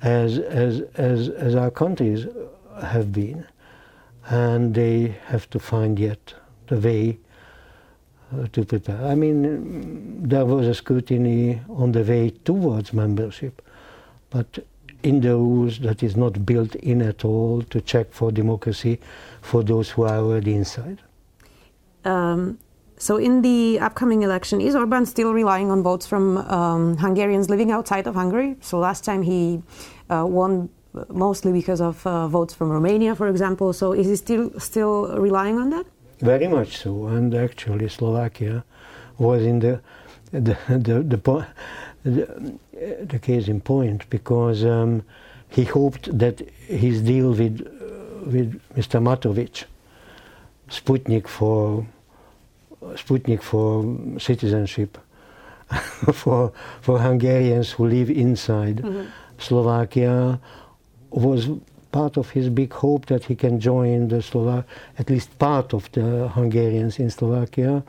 as, 0.00 0.38
as, 0.38 0.80
as, 0.94 1.28
as 1.28 1.54
our 1.54 1.70
countries 1.70 2.26
have 2.82 3.12
been. 3.12 3.46
And 4.30 4.74
they 4.74 5.16
have 5.26 5.48
to 5.50 5.58
find 5.58 5.98
yet 5.98 6.34
the 6.68 6.78
way 6.78 7.18
uh, 8.32 8.46
to 8.52 8.64
prepare. 8.64 9.04
I 9.06 9.14
mean, 9.14 10.26
there 10.26 10.44
was 10.44 10.66
a 10.66 10.74
scrutiny 10.74 11.60
on 11.68 11.92
the 11.92 12.02
way 12.02 12.30
towards 12.30 12.92
membership, 12.92 13.62
but 14.30 14.58
in 15.02 15.20
the 15.20 15.36
rules 15.36 15.78
that 15.80 16.02
is 16.02 16.16
not 16.16 16.44
built 16.44 16.74
in 16.76 17.02
at 17.02 17.24
all 17.24 17.62
to 17.62 17.80
check 17.80 18.12
for 18.12 18.32
democracy 18.32 19.00
for 19.40 19.62
those 19.62 19.90
who 19.90 20.02
are 20.02 20.16
already 20.16 20.54
inside. 20.54 20.98
Um, 22.04 22.58
so, 22.98 23.16
in 23.16 23.42
the 23.42 23.78
upcoming 23.80 24.22
election, 24.22 24.60
is 24.60 24.74
Orban 24.74 25.06
still 25.06 25.32
relying 25.32 25.70
on 25.70 25.82
votes 25.82 26.06
from 26.06 26.38
um, 26.38 26.96
Hungarians 26.96 27.48
living 27.48 27.70
outside 27.70 28.06
of 28.08 28.14
Hungary? 28.14 28.56
So, 28.60 28.78
last 28.78 29.04
time 29.04 29.22
he 29.22 29.62
uh, 30.10 30.26
won 30.26 30.68
mostly 31.08 31.52
because 31.52 31.80
of 31.80 32.04
uh, 32.06 32.26
votes 32.26 32.54
from 32.54 32.70
Romania, 32.70 33.14
for 33.14 33.28
example. 33.28 33.72
So, 33.72 33.92
is 33.92 34.08
he 34.08 34.16
still 34.16 34.58
still 34.58 35.16
relying 35.16 35.58
on 35.58 35.70
that? 35.70 35.86
Very 36.18 36.48
much 36.48 36.78
so, 36.78 37.06
and 37.06 37.32
actually, 37.34 37.88
Slovakia 37.88 38.64
was 39.18 39.42
in 39.42 39.60
the 39.60 39.80
the 40.32 40.56
the, 40.68 41.02
the, 41.02 41.46
the, 42.02 42.58
the 43.06 43.18
case 43.20 43.46
in 43.46 43.60
point 43.60 44.10
because 44.10 44.64
um, 44.64 45.04
he 45.50 45.64
hoped 45.64 46.18
that 46.18 46.40
his 46.66 47.02
deal 47.02 47.30
with 47.30 47.60
with 48.26 48.60
Mr. 48.74 49.00
Matovic, 49.00 49.64
Sputnik 50.68 51.28
for 51.28 51.86
Sputnik 52.94 53.42
for 53.42 53.84
citizenship 54.18 54.98
for, 56.12 56.52
for 56.80 56.98
Hungarians 56.98 57.72
who 57.72 57.86
live 57.86 58.10
inside 58.10 58.76
mm-hmm. 58.76 59.08
Slovakia 59.38 60.40
was 61.10 61.48
part 61.92 62.16
of 62.16 62.30
his 62.30 62.48
big 62.48 62.72
hope 62.72 63.06
that 63.06 63.24
he 63.24 63.34
can 63.34 63.60
join 63.60 64.08
the 64.08 64.20
Slovak, 64.22 64.66
at 64.98 65.08
least 65.10 65.38
part 65.38 65.72
of 65.72 65.90
the 65.92 66.28
Hungarians 66.28 66.98
in 66.98 67.10
Slovakia, 67.10 67.82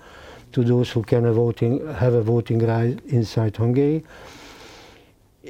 to 0.51 0.63
those 0.63 0.91
who 0.91 1.03
can 1.03 1.25
a 1.25 1.33
voting, 1.33 1.85
have 1.95 2.13
a 2.13 2.21
voting 2.21 2.59
right 2.59 2.97
inside 3.07 3.57
Hungary. 3.57 4.03
Uh, 5.45 5.49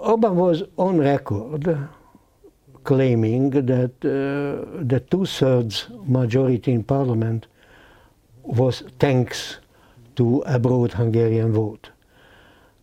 Orban 0.00 0.36
was 0.36 0.62
on 0.76 0.98
record 0.98 1.88
claiming 2.84 3.50
that 3.50 3.92
uh, 4.04 4.84
the 4.84 5.00
two-thirds 5.00 5.88
majority 6.06 6.72
in 6.72 6.82
parliament 6.84 7.46
was 8.44 8.82
thanks 8.98 9.58
to 10.16 10.42
a 10.46 10.58
broad 10.58 10.92
Hungarian 10.92 11.52
vote. 11.52 11.90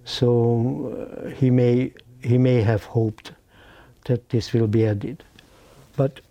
So 0.04 1.24
uh, 1.26 1.30
he 1.30 1.50
may 1.50 1.94
he 2.22 2.38
may 2.38 2.62
have 2.62 2.84
hoped 2.84 3.32
that 4.06 4.30
this 4.30 4.54
will 4.54 4.68
be 4.68 4.86
added, 4.86 5.24
but 5.96 6.22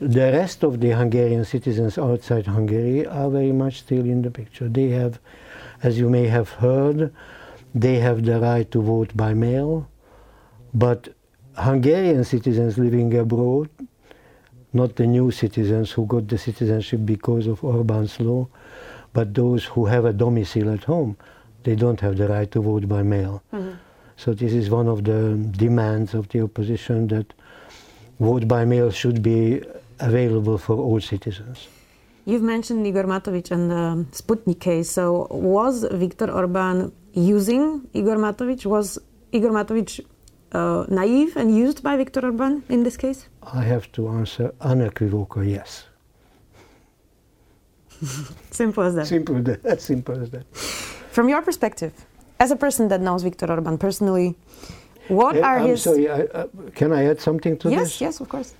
the 0.00 0.32
rest 0.32 0.62
of 0.62 0.80
the 0.80 0.90
Hungarian 0.90 1.44
citizens 1.44 1.98
outside 1.98 2.46
Hungary 2.46 3.06
are 3.06 3.28
very 3.30 3.52
much 3.52 3.80
still 3.80 4.04
in 4.04 4.22
the 4.22 4.30
picture. 4.30 4.68
They 4.68 4.88
have, 4.88 5.18
as 5.82 5.98
you 5.98 6.08
may 6.08 6.26
have 6.26 6.48
heard, 6.48 7.12
they 7.74 7.98
have 7.98 8.24
the 8.24 8.40
right 8.40 8.70
to 8.70 8.80
vote 8.80 9.14
by 9.14 9.34
mail, 9.34 9.88
but 10.72 11.08
Hungarian 11.56 12.24
citizens 12.24 12.78
living 12.78 13.16
abroad 13.16 13.68
not 14.72 14.96
the 14.96 15.06
new 15.06 15.30
citizens 15.30 15.90
who 15.90 16.06
got 16.06 16.28
the 16.28 16.38
citizenship 16.38 17.00
because 17.04 17.46
of 17.46 17.62
Orban's 17.64 18.20
law, 18.20 18.46
but 19.12 19.34
those 19.34 19.64
who 19.64 19.86
have 19.86 20.04
a 20.04 20.12
domicile 20.12 20.70
at 20.72 20.84
home. 20.84 21.16
They 21.62 21.74
don't 21.74 22.00
have 22.00 22.16
the 22.16 22.26
right 22.28 22.50
to 22.52 22.60
vote 22.62 22.88
by 22.88 23.02
mail. 23.02 23.42
Mm-hmm. 23.52 23.72
So 24.16 24.32
this 24.32 24.52
is 24.52 24.70
one 24.70 24.88
of 24.88 25.04
the 25.04 25.36
demands 25.56 26.14
of 26.14 26.28
the 26.28 26.42
opposition 26.42 27.08
that 27.08 27.32
vote 28.18 28.46
by 28.48 28.64
mail 28.64 28.90
should 28.90 29.22
be 29.22 29.62
available 29.98 30.58
for 30.58 30.76
all 30.76 31.00
citizens. 31.00 31.68
You've 32.24 32.42
mentioned 32.42 32.86
Igor 32.86 33.04
Matovic 33.04 33.50
and 33.50 33.70
the 33.70 34.06
Sputnik 34.12 34.60
case. 34.60 34.90
So 34.90 35.26
was 35.30 35.84
Viktor 35.90 36.30
Orban 36.30 36.92
using 37.12 37.88
Igor 37.92 38.16
Matovic? 38.16 38.64
Was 38.66 38.98
Igor 39.32 39.50
Matovic 39.50 40.00
uh, 40.52 40.84
naive 40.88 41.36
and 41.36 41.56
used 41.56 41.82
by 41.82 41.96
Viktor 41.96 42.20
Orban 42.24 42.62
in 42.68 42.82
this 42.82 42.96
case? 42.96 43.28
I 43.42 43.62
have 43.62 43.90
to 43.92 44.08
answer 44.08 44.52
unequivocal 44.60 45.44
yes. 45.44 45.84
simple 48.50 48.82
as 48.84 48.94
that. 48.94 49.06
Simple 49.06 49.36
as 49.36 49.44
that. 49.44 49.80
Simple 49.92 50.22
as 50.22 50.30
that. 50.30 50.46
From 51.10 51.28
your 51.28 51.42
perspective, 51.42 51.92
as 52.38 52.50
a 52.50 52.56
person 52.56 52.88
that 52.88 53.00
knows 53.00 53.22
Viktor 53.22 53.50
Orban 53.50 53.76
personally, 53.78 54.36
what 55.08 55.36
uh, 55.36 55.40
are 55.40 55.58
I'm 55.58 55.68
his? 55.68 55.82
Sorry, 55.82 56.08
I, 56.08 56.22
uh, 56.22 56.46
can 56.74 56.92
I 56.92 57.04
add 57.04 57.20
something 57.20 57.58
to 57.58 57.70
yes, 57.70 57.80
this? 57.80 58.00
Yes, 58.00 58.00
yes, 58.00 58.20
of 58.20 58.28
course. 58.28 58.54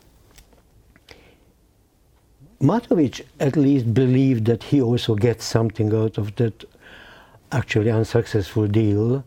Matovic 2.61 3.25
at 3.39 3.57
least 3.57 3.95
believed 3.95 4.45
that 4.45 4.65
he 4.65 4.83
also 4.83 5.15
gets 5.15 5.47
something 5.47 5.95
out 5.95 6.19
of 6.19 6.37
that 6.37 6.65
actually 7.53 7.91
unsuccessful 7.91 8.67
deal 8.67 9.25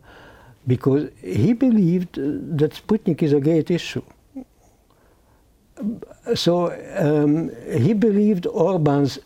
because 0.66 1.10
he 1.20 1.52
believed 1.52 2.14
that 2.14 2.72
Sputnik 2.72 3.22
is 3.22 3.32
a 3.32 3.40
great 3.40 3.70
issue. 3.70 4.02
So 6.34 6.72
um, 6.96 7.50
he 7.80 7.92
believed 7.92 8.46
Orban's 8.46 9.18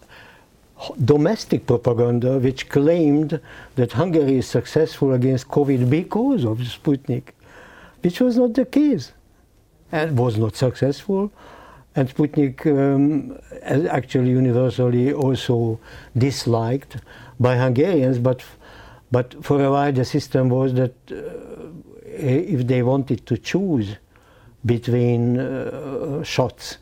domestic 1.04 1.66
propaganda, 1.66 2.38
which 2.38 2.68
claimed 2.68 3.40
that 3.76 3.92
Hungary 3.92 4.38
is 4.38 4.46
successful 4.46 5.12
against 5.12 5.48
COVID 5.48 5.90
because 5.90 6.44
of 6.44 6.58
Sputnik, 6.58 7.34
which 8.02 8.20
was 8.20 8.36
not 8.36 8.54
the 8.54 8.64
case 8.64 9.12
and 9.92 10.16
was 10.18 10.38
not 10.38 10.56
successful. 10.56 11.32
And 11.96 12.08
Sputnik 12.08 12.66
um, 12.66 13.38
actually 13.62 14.30
universally 14.30 15.12
also 15.12 15.80
disliked 16.16 16.98
by 17.40 17.56
Hungarians, 17.56 18.18
but 18.18 18.42
but 19.10 19.44
for 19.44 19.62
a 19.64 19.70
while, 19.70 19.92
the 19.92 20.04
system 20.04 20.48
was 20.48 20.74
that 20.74 20.94
uh, 21.10 21.14
if 22.04 22.66
they 22.66 22.82
wanted 22.82 23.26
to 23.26 23.38
choose 23.38 23.96
between 24.66 25.38
uh, 25.38 26.22
shots, 26.22 26.78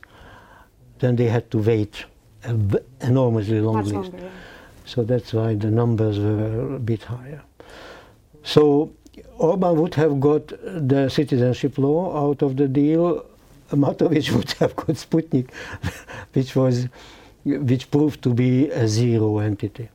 then 0.99 1.17
they 1.17 1.27
had 1.27 1.51
to 1.51 1.59
wait 1.59 2.05
an 2.45 2.77
enormously 3.01 3.61
long 3.61 3.83
list. 3.83 3.95
Longer, 3.95 4.19
yeah. 4.19 4.31
So 4.85 5.03
that's 5.03 5.33
why 5.33 5.55
the 5.55 5.71
numbers 5.71 6.19
were 6.19 6.77
a 6.77 6.79
bit 6.79 7.03
higher. 7.03 7.43
So 8.43 8.93
Orban 9.39 9.77
would 9.81 9.95
have 9.95 10.21
got 10.21 10.49
the 10.49 11.09
citizenship 11.09 11.79
law 11.79 12.31
out 12.31 12.43
of 12.43 12.57
the 12.57 12.69
deal. 12.69 13.25
Matovic 13.73 14.31
would 14.37 14.53
have 14.53 14.77
got 14.77 14.97
Sputnik, 14.97 15.51
which 16.33 16.55
was, 16.55 16.89
which 17.45 17.91
proved 17.91 18.23
to 18.23 18.33
be 18.33 18.71
a 18.71 18.87
zero 18.87 19.39
entity. 19.39 19.89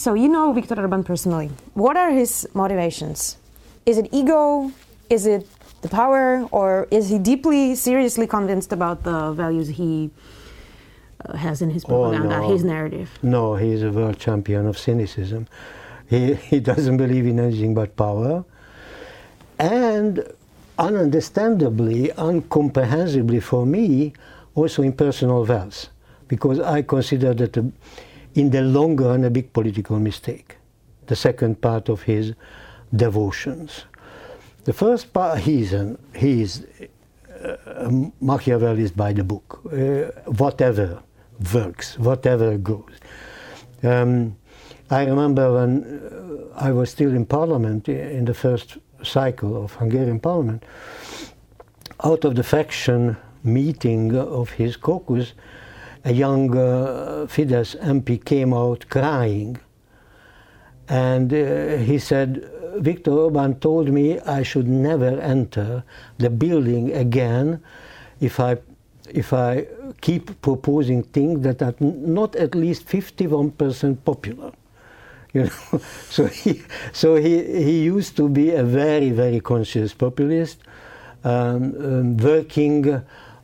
So 0.00 0.14
you 0.14 0.28
know 0.28 0.50
Viktor 0.54 0.80
Orban 0.80 1.04
personally. 1.04 1.50
What 1.74 1.94
are 1.98 2.10
his 2.10 2.48
motivations? 2.54 3.36
Is 3.84 3.98
it 3.98 4.08
ego? 4.12 4.72
Is 5.10 5.26
it 5.26 5.46
the 5.82 5.90
power? 5.90 6.48
Or 6.52 6.88
is 6.90 7.10
he 7.10 7.18
deeply, 7.18 7.74
seriously 7.74 8.26
convinced 8.26 8.72
about 8.72 9.04
the 9.04 9.32
values 9.32 9.68
he 9.68 10.10
uh, 11.26 11.36
has 11.36 11.60
in 11.60 11.68
his 11.68 11.84
propaganda, 11.84 12.34
oh, 12.34 12.40
no. 12.40 12.50
his 12.50 12.64
narrative? 12.64 13.10
No, 13.22 13.56
he's 13.56 13.82
a 13.82 13.90
world 13.90 14.18
champion 14.18 14.66
of 14.66 14.78
cynicism. 14.78 15.46
He, 16.08 16.32
he 16.50 16.60
doesn't 16.60 16.96
believe 16.96 17.26
in 17.26 17.38
anything 17.38 17.74
but 17.74 17.94
power. 17.94 18.46
And 19.58 20.24
ununderstandably, 20.78 22.14
uncomprehensibly 22.16 23.42
for 23.42 23.66
me, 23.66 24.14
also 24.54 24.82
in 24.82 24.94
personal 24.94 25.44
wealth. 25.44 25.88
Because 26.26 26.58
I 26.58 26.80
consider 26.80 27.34
that 27.34 27.52
the, 27.52 27.70
in 28.34 28.50
the 28.50 28.62
long 28.62 28.96
run 28.96 29.24
a 29.24 29.30
big 29.30 29.52
political 29.52 29.98
mistake. 29.98 30.56
The 31.06 31.16
second 31.16 31.60
part 31.60 31.88
of 31.88 32.02
his 32.02 32.34
devotions. 32.94 33.84
The 34.64 34.72
first 34.72 35.12
part, 35.12 35.38
he's, 35.38 35.72
an, 35.72 35.98
he's 36.14 36.64
uh, 37.44 37.56
Machiavellist 38.22 38.94
by 38.94 39.12
the 39.12 39.24
book, 39.24 39.60
uh, 39.72 40.30
whatever 40.30 41.02
works, 41.54 41.98
whatever 41.98 42.58
goes. 42.58 42.92
Um, 43.82 44.36
I 44.90 45.06
remember 45.06 45.54
when 45.54 46.50
uh, 46.54 46.58
I 46.58 46.72
was 46.72 46.90
still 46.90 47.14
in 47.14 47.24
parliament 47.24 47.88
in 47.88 48.24
the 48.26 48.34
first 48.34 48.78
cycle 49.02 49.64
of 49.64 49.74
Hungarian 49.74 50.20
parliament, 50.20 50.64
out 52.04 52.24
of 52.24 52.34
the 52.34 52.42
faction 52.42 53.16
meeting 53.42 54.16
of 54.16 54.50
his 54.50 54.76
caucus, 54.76 55.32
a 56.04 56.12
young 56.12 56.56
uh, 56.56 57.26
Fidesz 57.28 57.76
MP 57.80 58.24
came 58.24 58.54
out 58.54 58.86
crying. 58.88 59.58
And 60.88 61.32
uh, 61.32 61.76
he 61.78 61.98
said, 61.98 62.50
Viktor 62.76 63.12
Orban 63.12 63.60
told 63.60 63.90
me 63.90 64.18
I 64.20 64.42
should 64.42 64.68
never 64.68 65.20
enter 65.20 65.84
the 66.18 66.30
building 66.30 66.92
again 66.92 67.62
if 68.20 68.40
I, 68.40 68.58
if 69.08 69.32
I 69.32 69.66
keep 70.00 70.40
proposing 70.40 71.02
things 71.02 71.42
that 71.42 71.62
are 71.62 71.74
not 71.80 72.36
at 72.36 72.54
least 72.54 72.86
51% 72.86 74.04
popular. 74.04 74.52
You 75.32 75.44
know? 75.44 75.80
so 76.10 76.26
he, 76.26 76.62
so 76.92 77.14
he, 77.14 77.44
he 77.44 77.84
used 77.84 78.16
to 78.16 78.28
be 78.28 78.50
a 78.50 78.64
very, 78.64 79.10
very 79.10 79.38
conscious 79.38 79.94
populist, 79.94 80.58
um, 81.22 81.72
um, 81.78 82.16
working 82.16 83.00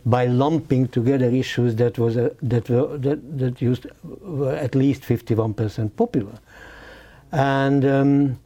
by 0.07 0.27
lumping 0.27 0.87
together 0.87 1.27
issues 1.27 1.75
that 1.75 1.99
was 1.99 2.17
a, 2.17 2.31
that 2.41 2.71
were 2.71 2.97
that, 2.97 3.39
that 3.39 3.61
used 3.61 3.87
were 4.23 4.55
at 4.55 4.77
least 4.77 5.03
51% 5.03 5.97
popular, 5.97 6.39
and 7.33 7.85
um, 7.85 8.39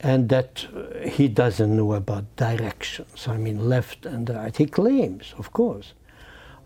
and 0.00 0.28
that 0.28 0.66
he 1.04 1.28
doesn't 1.28 1.76
know 1.76 1.92
about 1.92 2.24
directions. 2.36 3.28
I 3.28 3.36
mean, 3.36 3.68
left 3.68 4.06
and 4.06 4.28
right. 4.28 4.56
He 4.56 4.66
claims, 4.66 5.34
of 5.38 5.52
course. 5.52 5.92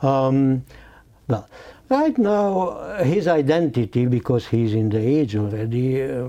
Um, 0.00 0.64
well, 1.28 1.48
right 1.88 2.16
now 2.18 3.02
his 3.04 3.28
identity, 3.28 4.06
because 4.06 4.46
he's 4.46 4.74
in 4.74 4.88
the 4.88 4.98
age 4.98 5.36
already, 5.36 6.02
uh, 6.02 6.28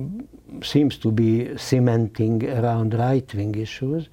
seems 0.62 0.98
to 0.98 1.12
be 1.12 1.58
cementing 1.58 2.48
around 2.50 2.94
right-wing 2.94 3.56
issues 3.56 4.08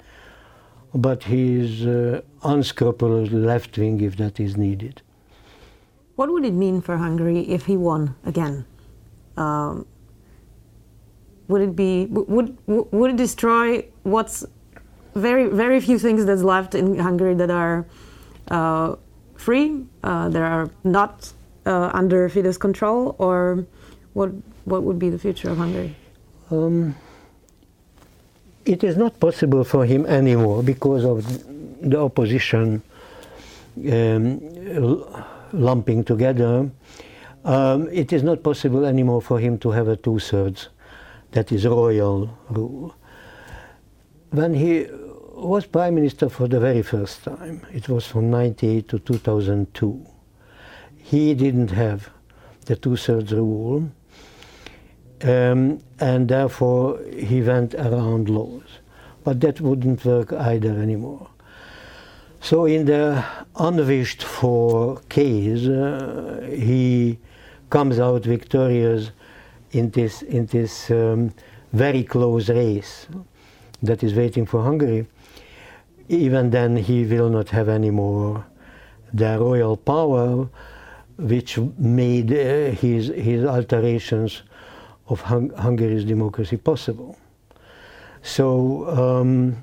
but 0.95 1.25
he 1.25 1.61
is 1.61 1.87
uh, 1.87 2.21
unscrupulous 2.43 3.31
left 3.31 3.77
wing 3.79 4.01
if 4.01 4.17
that 4.17 4.41
is 4.41 4.57
needed. 4.57 5.03
What 6.17 6.31
would 6.33 6.45
it 6.45 6.55
mean 6.55 6.81
for 6.81 6.97
Hungary 6.97 7.41
if 7.49 7.67
he 7.67 7.77
won 7.77 8.15
again? 8.25 8.67
Um, 9.37 9.87
would 11.49 11.63
it 11.63 11.75
be 11.75 12.07
would 12.07 12.57
would 12.67 13.11
it 13.11 13.17
destroy 13.17 13.85
what's 14.03 14.45
very 15.15 15.47
very 15.47 15.81
few 15.81 15.99
things 15.99 16.25
that's 16.25 16.43
left 16.43 16.75
in 16.75 16.99
Hungary 16.99 17.35
that 17.35 17.51
are 17.51 17.87
uh, 18.51 18.97
free, 19.35 19.85
uh, 20.05 20.29
that 20.29 20.43
are 20.43 20.71
not 20.85 21.33
uh, 21.67 21.91
under 21.93 22.29
Fidesz 22.29 22.59
control, 22.59 23.17
or 23.19 23.65
what 24.13 24.31
what 24.65 24.83
would 24.83 24.99
be 24.99 25.11
the 25.11 25.19
future 25.19 25.51
of 25.51 25.57
Hungary? 25.57 25.97
Um, 26.51 26.95
it 28.65 28.85
is 28.85 28.97
not 28.97 29.19
possible 29.21 29.65
for 29.65 29.85
him 29.85 30.07
anymore 30.07 30.63
because 30.63 31.05
of 31.05 31.25
the 31.89 31.99
opposition 31.99 32.83
um, 33.91 34.41
lumping 35.53 36.05
together. 36.05 36.71
Um, 37.45 37.89
it 37.91 38.13
is 38.13 38.23
not 38.23 38.43
possible 38.43 38.85
anymore 38.85 39.23
for 39.23 39.39
him 39.39 39.59
to 39.59 39.71
have 39.71 39.89
a 39.89 39.97
two 39.97 40.19
thirds, 40.19 40.69
that 41.33 41.51
is 41.53 41.67
royal 41.67 42.37
rule. 42.51 42.95
When 44.31 44.55
he 44.55 44.87
was 45.35 45.65
prime 45.67 45.95
minister 45.95 46.29
for 46.29 46.47
the 46.47 46.61
very 46.61 46.83
first 46.83 47.25
time, 47.25 47.67
it 47.73 47.89
was 47.89 48.07
from 48.07 48.31
98 48.31 48.89
to 48.89 48.99
2002, 48.99 50.07
he 50.99 51.35
didn't 51.35 51.71
have 51.71 52.11
the 52.67 52.77
two 52.77 52.97
thirds 52.97 53.33
rule 53.33 53.91
um, 55.23 55.81
and 55.99 56.29
therefore 56.29 56.99
he 57.15 57.43
went 57.43 57.75
around 57.75 58.29
laws. 58.29 58.79
But 59.25 59.41
that 59.41 59.61
wouldn't 59.61 60.05
work 60.05 60.33
either 60.33 60.71
anymore. 60.71 61.29
So 62.41 62.65
in 62.65 62.87
the 62.87 63.23
unwished 63.57 64.23
for 64.23 64.97
case, 65.09 65.67
uh, 65.67 66.49
he 66.51 67.19
comes 67.69 67.99
out 67.99 68.25
victorious 68.25 69.11
in 69.73 69.91
this, 69.91 70.23
in 70.23 70.47
this 70.47 70.91
um, 70.91 71.35
very 71.73 72.03
close 72.03 72.49
race 72.49 73.07
that 73.83 74.03
is 74.03 74.15
waiting 74.15 74.47
for 74.47 74.63
Hungary. 74.63 75.07
Even 76.09 76.51
then 76.51 76.77
he 76.77 77.05
will 77.05 77.29
not 77.29 77.51
have 77.51 77.69
any 77.69 77.91
more 77.91 78.45
the 79.13 79.39
royal 79.39 79.77
power 79.77 80.49
which 81.19 81.59
made 81.79 82.33
uh, 82.33 82.71
his, 82.71 83.09
his 83.09 83.45
alterations 83.45 84.43
of 85.11 85.21
hung 85.21 85.51
Hungary's 85.51 86.05
democracy 86.05 86.57
possible. 86.57 87.19
So 88.23 88.89
um, 88.89 89.63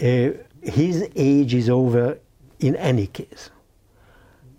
uh, 0.00 0.30
his 0.62 1.08
age 1.16 1.54
is 1.54 1.68
over 1.68 2.18
in 2.60 2.76
any 2.76 3.08
case, 3.08 3.50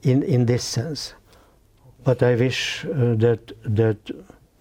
in, 0.03 0.21
in 0.23 0.45
this 0.45 0.63
sense. 0.63 1.13
But 2.03 2.21
I 2.21 2.35
wish 2.35 2.85
uh, 2.85 3.15
that, 3.15 3.53
that 3.63 3.97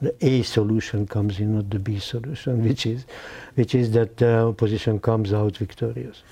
the 0.01 0.15
A 0.21 0.43
solution 0.43 1.07
comes 1.07 1.41
in, 1.41 1.57
not 1.57 1.71
the 1.71 1.81
B 1.81 1.99
solution, 1.99 2.63
which 2.69 2.87
is, 2.87 3.05
which 3.55 3.75
is 3.75 3.91
that 3.93 4.17
the 4.17 4.47
opposition 4.47 5.01
comes 5.01 5.33
out 5.33 5.57
victorious. 5.57 6.23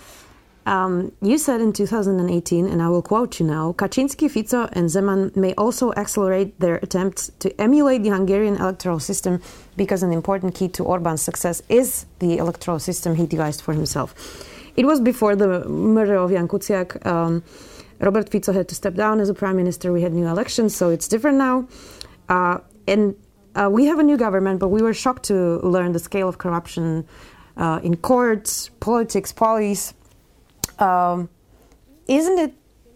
Um, 0.67 1.13
you 1.23 1.39
said 1.39 1.61
in 1.61 1.73
2018, 1.73 2.67
and 2.67 2.83
I 2.83 2.89
will 2.89 3.03
quote 3.03 3.41
you 3.41 3.47
now 3.47 3.73
Kaczynski, 3.73 4.31
Fico, 4.31 4.69
and 4.73 4.89
Zeman 4.89 5.35
may 5.35 5.55
also 5.55 5.93
accelerate 5.95 6.61
their 6.61 6.77
attempts 6.77 7.33
to 7.39 7.61
emulate 7.61 8.03
the 8.03 8.11
Hungarian 8.11 8.57
electoral 8.57 9.01
system 9.01 9.41
because 9.77 10.03
an 10.03 10.13
important 10.13 10.55
key 10.55 10.69
to 10.69 10.85
Orban's 10.85 11.23
success 11.23 11.63
is 11.69 12.07
the 12.19 12.37
electoral 12.37 12.79
system 12.79 13.15
he 13.15 13.27
devised 13.27 13.63
for 13.63 13.73
himself. 13.73 14.15
It 14.77 14.85
was 14.85 15.01
before 15.01 15.35
the 15.35 15.67
murder 15.69 16.17
of 16.17 16.31
Jan 16.31 16.47
Kuciak. 16.47 17.05
Um, 17.07 17.43
Robert 17.99 18.29
Fico 18.29 18.53
had 18.53 18.69
to 18.69 18.75
step 18.75 18.95
down 18.95 19.21
as 19.21 19.29
a 19.29 19.35
prime 19.35 19.57
minister. 19.57 19.93
We 19.93 20.03
had 20.03 20.13
new 20.13 20.27
elections, 20.27 20.77
so 20.77 20.91
it's 20.91 21.09
different 21.09 21.39
now. 21.39 21.67
Uh, 22.29 22.59
and 22.87 23.15
uh, 23.55 23.69
we 23.71 23.87
have 23.87 23.99
a 23.99 24.03
new 24.03 24.17
government, 24.17 24.61
but 24.61 24.69
we 24.69 24.83
were 24.83 24.95
shocked 24.95 25.25
to 25.25 25.59
learn 25.67 25.93
the 25.93 25.99
scale 25.99 26.29
of 26.29 26.39
corruption 26.39 27.07
uh, 27.57 27.81
in 27.83 27.97
courts, 27.97 28.71
politics, 28.81 29.33
police. 29.33 29.93
Um, 30.81 31.29
isn't 32.09 32.39
it 32.39 32.55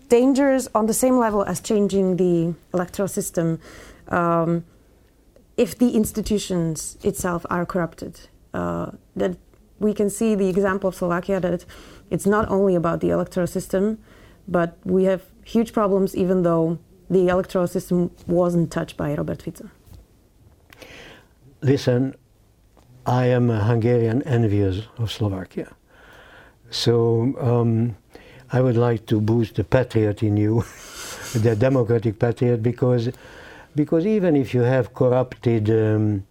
dangerous 0.08 0.68
on 0.74 0.86
the 0.86 0.94
same 0.94 1.18
level 1.18 1.44
as 1.44 1.60
changing 1.60 2.16
the 2.16 2.54
electoral 2.72 3.08
system 3.08 3.60
um, 4.08 4.64
if 5.56 5.78
the 5.78 5.90
institutions 5.90 6.98
itself 7.04 7.46
are 7.50 7.64
corrupted? 7.66 8.20
Uh, 8.52 8.92
that 9.16 9.36
we 9.78 9.92
can 9.92 10.08
see 10.08 10.34
the 10.34 10.48
example 10.48 10.88
of 10.88 10.94
Slovakia 10.94 11.40
that 11.40 11.64
it's 12.10 12.26
not 12.26 12.48
only 12.48 12.74
about 12.74 13.00
the 13.00 13.10
electoral 13.10 13.46
system, 13.46 13.98
but 14.48 14.78
we 14.84 15.04
have 15.04 15.22
huge 15.44 15.72
problems 15.72 16.16
even 16.16 16.42
though 16.42 16.78
the 17.10 17.28
electoral 17.28 17.66
system 17.66 18.10
wasn't 18.26 18.70
touched 18.70 18.96
by 18.96 19.14
Robert 19.14 19.42
Fico. 19.42 19.68
Listen, 21.60 22.14
I 23.06 23.26
am 23.26 23.50
a 23.50 23.64
Hungarian 23.64 24.22
envious 24.22 24.82
of 24.98 25.10
Slovakia. 25.10 25.76
So 26.74 27.34
um, 27.38 27.96
I 28.52 28.60
would 28.60 28.76
like 28.76 29.06
to 29.06 29.20
boost 29.20 29.54
the 29.54 29.62
patriot 29.62 30.24
in 30.24 30.36
you, 30.36 30.64
the 31.32 31.54
democratic 31.54 32.18
patriot, 32.18 32.64
because, 32.64 33.10
because 33.76 34.04
even 34.04 34.34
if 34.34 34.52
you 34.52 34.62
have 34.62 34.92
corrupted 34.92 35.70
um, 35.70 36.26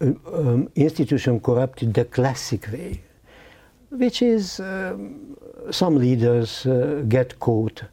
um, 0.00 0.68
institution 0.74 1.40
corrupted 1.40 1.94
the 1.94 2.04
classic 2.04 2.70
way, 2.70 3.00
which 3.88 4.20
is 4.20 4.60
um, 4.60 5.34
some 5.70 5.96
leaders 5.96 6.66
uh, 6.66 7.02
get 7.08 7.40
caught 7.40 7.84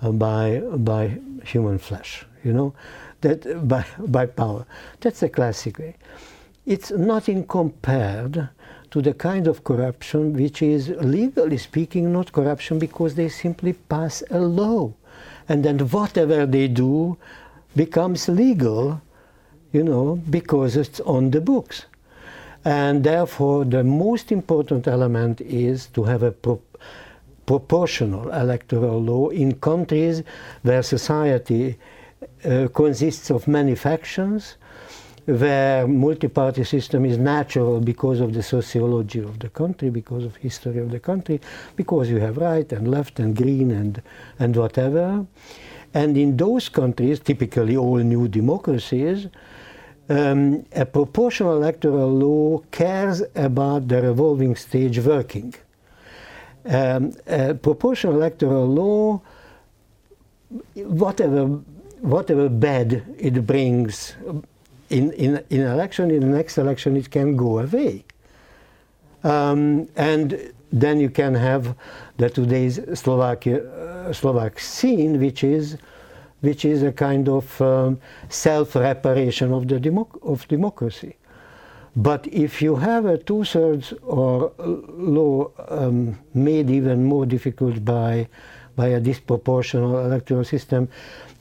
uh, 0.00 0.12
by 0.12 0.60
by 0.76 1.18
human 1.44 1.78
flesh, 1.78 2.24
you 2.44 2.52
know, 2.52 2.72
that 3.22 3.66
by 3.66 3.84
by 3.98 4.26
power. 4.26 4.64
That's 5.00 5.18
the 5.18 5.28
classic 5.28 5.80
way. 5.80 5.96
It's 6.66 6.92
nothing 6.92 7.48
compared 7.48 8.48
to 8.92 9.02
the 9.02 9.12
kind 9.12 9.46
of 9.46 9.64
corruption 9.64 10.32
which 10.34 10.62
is 10.62 10.90
legally 11.00 11.58
speaking 11.58 12.12
not 12.12 12.32
corruption 12.32 12.78
because 12.78 13.16
they 13.16 13.28
simply 13.28 13.72
pass 13.72 14.22
a 14.30 14.38
law, 14.38 14.92
and 15.48 15.64
then 15.64 15.78
whatever 15.80 16.46
they 16.46 16.68
do 16.68 17.18
becomes 17.74 18.28
legal 18.28 19.02
you 19.72 19.82
know, 19.82 20.16
because 20.28 20.76
it's 20.76 21.00
on 21.00 21.30
the 21.30 21.40
books. 21.40 21.86
And 22.64 23.02
therefore, 23.02 23.64
the 23.64 23.82
most 23.82 24.30
important 24.30 24.86
element 24.86 25.40
is 25.40 25.86
to 25.88 26.04
have 26.04 26.22
a 26.22 26.30
pro 26.30 26.60
proportional 27.44 28.30
electoral 28.30 29.02
law 29.02 29.28
in 29.30 29.52
countries 29.56 30.22
where 30.62 30.80
society 30.80 31.76
uh, 32.44 32.68
consists 32.72 33.30
of 33.30 33.48
many 33.48 33.74
factions, 33.74 34.56
where 35.26 35.86
multi-party 35.86 36.64
system 36.64 37.04
is 37.04 37.16
natural 37.16 37.80
because 37.80 38.20
of 38.20 38.32
the 38.32 38.42
sociology 38.42 39.20
of 39.20 39.38
the 39.38 39.48
country, 39.48 39.88
because 39.88 40.24
of 40.24 40.34
history 40.36 40.78
of 40.78 40.90
the 40.90 40.98
country, 40.98 41.40
because 41.76 42.10
you 42.10 42.18
have 42.18 42.36
right 42.36 42.72
and 42.72 42.88
left 42.88 43.20
and 43.20 43.36
green 43.36 43.70
and, 43.70 44.02
and 44.38 44.56
whatever. 44.56 45.24
And 45.94 46.16
in 46.16 46.36
those 46.36 46.68
countries, 46.68 47.20
typically 47.20 47.76
all 47.76 47.98
new 47.98 48.26
democracies, 48.26 49.28
um, 50.08 50.66
a 50.72 50.84
proportional 50.84 51.56
electoral 51.56 52.10
law 52.10 52.58
cares 52.72 53.22
about 53.36 53.88
the 53.88 54.02
revolving 54.02 54.56
stage 54.56 54.98
working. 54.98 55.54
Um, 56.64 57.12
a 57.26 57.54
proportional 57.54 58.16
electoral 58.16 58.66
law, 58.66 59.22
whatever, 60.74 61.46
whatever 62.00 62.48
bad 62.48 63.04
it 63.18 63.46
brings 63.46 64.16
in, 64.92 65.12
in, 65.12 65.44
in 65.50 65.60
election, 65.62 66.10
in 66.10 66.20
the 66.20 66.26
next 66.26 66.58
election 66.58 66.96
it 66.96 67.10
can 67.10 67.36
go 67.36 67.58
away. 67.58 68.04
Um, 69.24 69.88
and 69.96 70.52
then 70.72 71.00
you 71.00 71.10
can 71.10 71.34
have 71.34 71.74
the 72.18 72.28
today's 72.30 72.80
Slovakia, 72.94 73.62
uh, 73.62 74.12
Slovak 74.12 74.58
scene, 74.58 75.18
which 75.20 75.44
is 75.44 75.76
which 76.40 76.64
is 76.64 76.82
a 76.82 76.90
kind 76.90 77.28
of 77.28 77.60
um, 77.62 78.00
self-reparation 78.28 79.52
of 79.52 79.68
the 79.68 79.78
democ 79.78 80.08
of 80.22 80.48
democracy. 80.48 81.14
But 81.94 82.26
if 82.26 82.60
you 82.60 82.74
have 82.74 83.06
a 83.06 83.16
two-thirds 83.16 83.94
or 84.02 84.50
law 84.58 85.52
um, 85.68 86.18
made 86.34 86.68
even 86.68 87.04
more 87.04 87.26
difficult 87.26 87.84
by 87.84 88.26
by 88.74 88.88
a 88.88 89.00
disproportional 89.00 90.04
electoral 90.04 90.44
system 90.44 90.88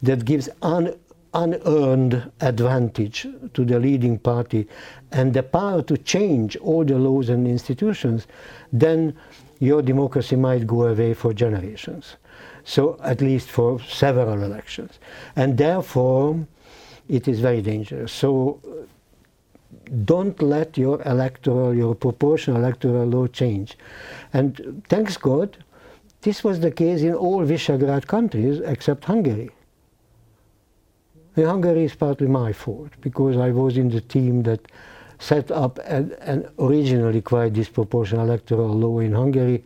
that 0.03 0.23
gives 0.23 0.49
un, 0.61 0.93
unearned 1.33 2.31
advantage 2.41 3.27
to 3.53 3.65
the 3.65 3.79
leading 3.79 4.17
party 4.17 4.67
and 5.11 5.33
the 5.33 5.43
power 5.43 5.81
to 5.81 5.97
change 5.97 6.55
all 6.57 6.83
the 6.83 6.97
laws 6.97 7.29
and 7.29 7.47
institutions, 7.47 8.27
then 8.73 9.15
your 9.59 9.81
democracy 9.81 10.35
might 10.35 10.67
go 10.67 10.87
away 10.87 11.13
for 11.13 11.33
generations 11.33 12.15
so 12.63 12.97
at 13.03 13.21
least 13.21 13.49
for 13.49 13.79
several 13.81 14.43
elections. 14.43 14.99
And 15.35 15.57
therefore, 15.57 16.45
it 17.09 17.27
is 17.27 17.39
very 17.39 17.61
dangerous. 17.61 18.11
So 18.11 18.59
don't 20.05 20.41
let 20.41 20.77
your 20.77 21.01
electoral, 21.03 21.73
your 21.73 21.95
proportional 21.95 22.57
electoral 22.57 23.07
law 23.07 23.27
change. 23.27 23.77
And 24.33 24.83
thanks 24.89 25.17
God, 25.17 25.57
this 26.21 26.43
was 26.43 26.59
the 26.59 26.71
case 26.71 27.01
in 27.01 27.13
all 27.13 27.43
Visegrad 27.45 28.07
countries 28.07 28.59
except 28.59 29.05
Hungary. 29.05 29.49
And 31.35 31.45
Hungary 31.45 31.85
is 31.85 31.95
partly 31.95 32.27
my 32.27 32.53
fault 32.53 32.91
because 33.01 33.37
I 33.37 33.51
was 33.51 33.77
in 33.77 33.89
the 33.89 34.01
team 34.01 34.43
that 34.43 34.59
set 35.19 35.51
up 35.51 35.79
an, 35.85 36.13
an 36.21 36.49
originally 36.59 37.21
quite 37.21 37.53
disproportionate 37.53 38.25
electoral 38.27 38.73
law 38.73 38.99
in 38.99 39.13
Hungary 39.13 39.63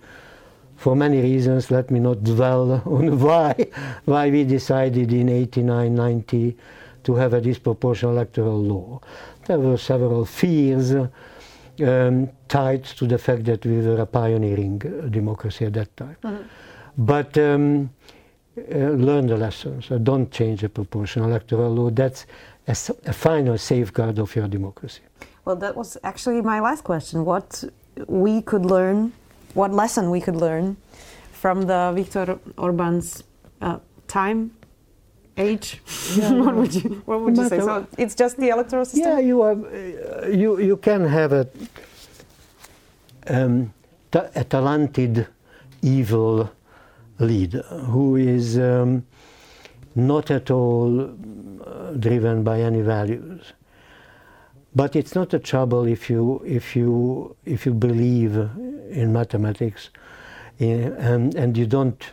for 0.75 0.95
many 0.95 1.21
reasons, 1.21 1.71
let 1.71 1.89
me 1.89 1.99
not 1.99 2.23
dwell 2.23 2.71
on 2.85 3.19
why, 3.19 3.55
why 4.05 4.29
we 4.29 4.43
decided 4.43 5.11
in 5.13 5.29
89, 5.29 5.95
90 5.95 6.57
to 7.03 7.15
have 7.15 7.33
a 7.33 7.41
disproportional 7.41 8.11
electoral 8.11 8.61
law. 8.61 8.99
There 9.45 9.59
were 9.59 9.77
several 9.77 10.25
fears 10.25 10.93
um, 10.93 12.29
tied 12.47 12.83
to 12.83 13.07
the 13.07 13.17
fact 13.17 13.45
that 13.45 13.65
we 13.65 13.79
were 13.79 14.01
a 14.01 14.05
pioneering 14.05 14.79
democracy 15.09 15.65
at 15.65 15.73
that 15.73 15.95
time. 15.95 16.17
Mm 16.23 16.29
-hmm. 16.29 16.43
But 16.97 17.37
um, 17.37 17.89
learn 18.55 19.27
the 19.27 19.37
lessons. 19.37 19.87
So 19.87 19.97
don't 19.97 20.31
change 20.31 20.61
the 20.61 20.69
proportional 20.69 21.29
electoral 21.29 21.73
law. 21.73 21.89
That's 21.89 22.25
a, 22.67 22.75
a 23.05 23.13
final 23.13 23.57
safeguard 23.57 24.19
of 24.19 24.35
your 24.35 24.47
democracy. 24.47 25.01
Well, 25.45 25.55
that 25.57 25.75
was 25.75 25.97
actually 26.03 26.41
my 26.41 26.59
last 26.59 26.83
question. 26.83 27.25
What 27.25 27.63
we 28.07 28.41
could 28.41 28.65
learn 28.65 29.13
what 29.55 29.71
lesson 29.73 30.11
we 30.11 30.21
could 30.21 30.35
learn 30.35 30.77
from 31.31 31.63
the 31.63 31.91
Viktor 31.95 32.37
Orban's 32.57 33.23
uh, 33.61 33.79
time, 34.07 34.51
age. 35.37 35.81
Yeah. 36.15 36.31
what 36.45 36.55
would 36.55 36.75
you 36.75 37.01
What 37.05 37.21
would 37.21 37.37
you 37.37 37.47
say? 37.47 37.59
So 37.59 37.87
it's 37.97 38.15
just 38.15 38.37
the 38.37 38.49
electoral 38.49 38.85
system. 38.85 39.11
Yeah, 39.11 39.19
you 39.19 39.41
are. 39.41 39.53
Uh, 39.53 40.27
you 40.27 40.59
you 40.59 40.77
can 40.77 41.05
have 41.05 41.31
a 41.33 41.47
um, 43.27 43.73
a 44.13 44.43
talented 44.43 45.27
evil 45.81 46.49
leader 47.19 47.61
who 47.61 48.15
is 48.15 48.57
um, 48.57 49.05
not 49.95 50.31
at 50.31 50.51
all 50.51 51.01
uh, 51.01 51.91
driven 51.93 52.43
by 52.43 52.61
any 52.61 52.81
values. 52.81 53.53
But 54.75 54.95
it's 54.95 55.15
not 55.15 55.33
a 55.33 55.39
trouble 55.39 55.85
if 55.85 56.09
you 56.09 56.41
if 56.45 56.75
you 56.75 57.35
if 57.45 57.65
you 57.65 57.73
believe 57.73 58.35
in 58.91 59.13
mathematics, 59.13 59.89
in, 60.59 60.93
and 60.93 61.33
and 61.35 61.57
you 61.57 61.65
don't 61.65 62.03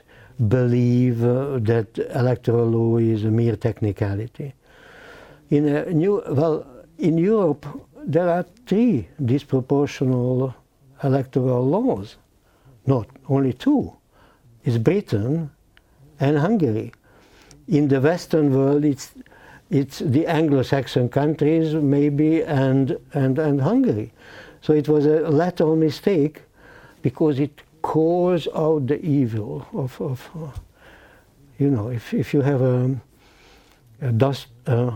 believe 0.48 1.24
uh, 1.24 1.58
that 1.58 1.98
electoral 2.14 2.66
law 2.66 2.96
is 2.98 3.24
a 3.24 3.30
mere 3.30 3.56
technicality. 3.56 4.54
In 5.50 5.66
a 5.66 5.92
new 5.92 6.22
well 6.28 6.64
in 6.98 7.18
Europe 7.18 7.66
there 8.04 8.28
are 8.28 8.44
three 8.66 9.08
disproportional 9.20 10.54
electoral 11.02 11.66
laws, 11.66 12.16
not 12.86 13.08
only 13.28 13.52
two. 13.52 13.92
It's 14.64 14.78
Britain 14.78 15.50
and 16.20 16.38
Hungary. 16.38 16.92
In 17.68 17.88
the 17.88 18.00
Western 18.00 18.54
world, 18.54 18.84
it's 18.84 19.12
it's 19.72 20.00
the 20.00 20.26
Anglo-Saxon 20.26 21.08
countries 21.08 21.74
maybe 21.74 22.42
and, 22.42 22.98
and, 23.14 23.38
and 23.38 23.58
Hungary. 23.58 24.12
So 24.60 24.74
it 24.74 24.86
was 24.86 25.06
a 25.06 25.30
lateral 25.30 25.76
mistake 25.76 26.42
because 27.00 27.40
it 27.40 27.62
calls 27.80 28.46
out 28.54 28.86
the 28.86 29.02
evil 29.02 29.66
of, 29.72 29.98
of 29.98 30.60
you 31.58 31.70
know, 31.70 31.88
if, 31.88 32.12
if 32.12 32.34
you 32.34 32.42
have 32.42 32.60
a, 32.60 33.00
a 34.02 34.12
dust, 34.12 34.48
uh, 34.66 34.90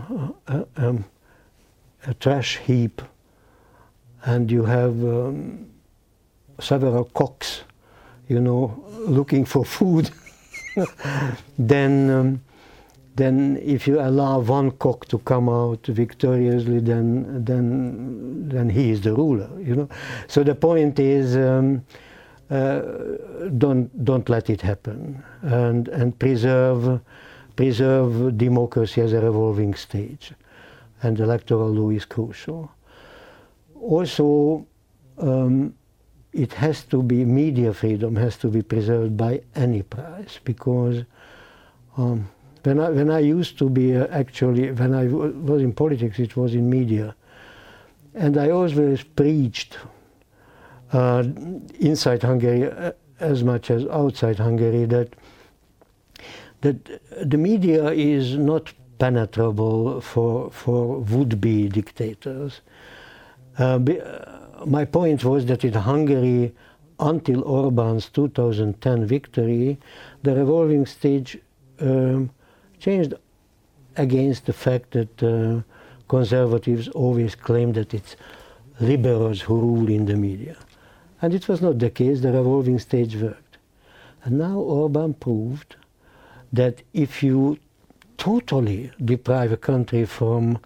a, 0.46 0.66
um, 0.76 1.06
a, 2.06 2.12
trash 2.12 2.58
heap 2.58 3.00
and 4.24 4.50
you 4.50 4.64
have 4.64 5.02
um, 5.04 5.70
several 6.60 7.04
cocks, 7.04 7.62
you 8.28 8.40
know, 8.40 8.84
looking 9.06 9.44
for 9.44 9.64
food. 9.64 10.10
then 11.58 12.10
um, 12.10 12.40
then 13.16 13.58
if 13.62 13.86
you 13.86 13.98
allow 14.00 14.40
one 14.40 14.70
cock 14.72 15.06
to 15.06 15.18
come 15.18 15.48
out 15.48 15.86
victoriously, 15.86 16.80
then 16.80 17.44
then 17.44 18.48
then 18.48 18.68
he 18.68 18.90
is 18.90 19.00
the 19.00 19.14
ruler. 19.14 19.50
You 19.58 19.76
know. 19.76 19.88
So 20.28 20.44
the 20.44 20.54
point 20.54 20.98
is, 20.98 21.36
um, 21.36 21.82
uh, 22.50 22.82
don't 23.56 24.04
don't 24.04 24.28
let 24.28 24.50
it 24.50 24.60
happen, 24.60 25.22
and 25.42 25.88
and 25.88 26.18
preserve 26.18 27.00
preserve 27.54 28.36
democracy 28.36 29.00
as 29.00 29.12
a 29.14 29.20
revolving 29.20 29.74
stage, 29.74 30.32
and 31.02 31.18
electoral 31.18 31.70
law 31.70 31.90
is 31.90 32.04
crucial. 32.04 32.70
Also. 33.80 34.66
Um, 35.18 35.74
it 36.36 36.52
has 36.52 36.84
to 36.84 37.02
be 37.02 37.24
media 37.24 37.72
freedom 37.72 38.14
has 38.16 38.36
to 38.36 38.48
be 38.48 38.62
preserved 38.62 39.16
by 39.16 39.40
any 39.54 39.82
price 39.82 40.38
because 40.44 41.04
um, 41.96 42.28
when 42.62 42.78
I, 42.80 42.90
when 42.90 43.10
I 43.10 43.20
used 43.20 43.58
to 43.58 43.70
be 43.70 43.96
uh, 43.96 44.06
actually, 44.08 44.70
when 44.72 44.94
I 44.94 45.06
was 45.06 45.62
in 45.62 45.72
politics, 45.72 46.18
it 46.18 46.36
was 46.36 46.54
in 46.54 46.68
media. 46.68 47.14
And 48.14 48.36
I 48.36 48.50
always 48.50 49.02
preached 49.02 49.78
uh, 50.92 51.24
inside 51.80 52.22
Hungary 52.22 52.70
uh, 52.70 52.92
as 53.20 53.42
much 53.42 53.70
as 53.70 53.86
outside 53.86 54.38
Hungary 54.38 54.84
that, 54.86 55.14
that 56.60 57.00
the 57.22 57.38
media 57.38 57.90
is 57.90 58.36
not 58.36 58.72
penetrable 58.98 60.00
for, 60.00 60.50
for 60.50 60.98
would-be 60.98 61.68
dictators. 61.68 62.60
Uh, 63.58 63.78
be, 63.78 64.00
uh, 64.00 64.35
my 64.64 64.84
point 64.84 65.24
was 65.24 65.46
that 65.46 65.64
in 65.64 65.74
Hungary, 65.74 66.54
until 66.98 67.42
Orban's 67.44 68.08
2010 68.08 69.06
victory, 69.06 69.78
the 70.22 70.34
revolving 70.34 70.86
stage 70.86 71.38
um, 71.80 72.30
changed 72.78 73.14
against 73.96 74.46
the 74.46 74.52
fact 74.52 74.92
that 74.92 75.22
uh, 75.22 75.62
conservatives 76.08 76.88
always 76.88 77.34
claim 77.34 77.72
that 77.74 77.92
it's 77.92 78.16
liberals 78.80 79.40
who 79.42 79.58
rule 79.58 79.88
in 79.88 80.06
the 80.06 80.16
media. 80.16 80.56
And 81.20 81.34
it 81.34 81.48
was 81.48 81.60
not 81.60 81.78
the 81.78 81.90
case, 81.90 82.20
the 82.20 82.32
revolving 82.32 82.78
stage 82.78 83.16
worked. 83.16 83.58
And 84.24 84.38
now 84.38 84.58
Orban 84.58 85.14
proved 85.14 85.76
that 86.52 86.82
if 86.92 87.22
you 87.22 87.58
totally 88.18 88.90
deprive 89.04 89.52
a 89.52 89.56
country 89.56 90.04
from, 90.04 90.58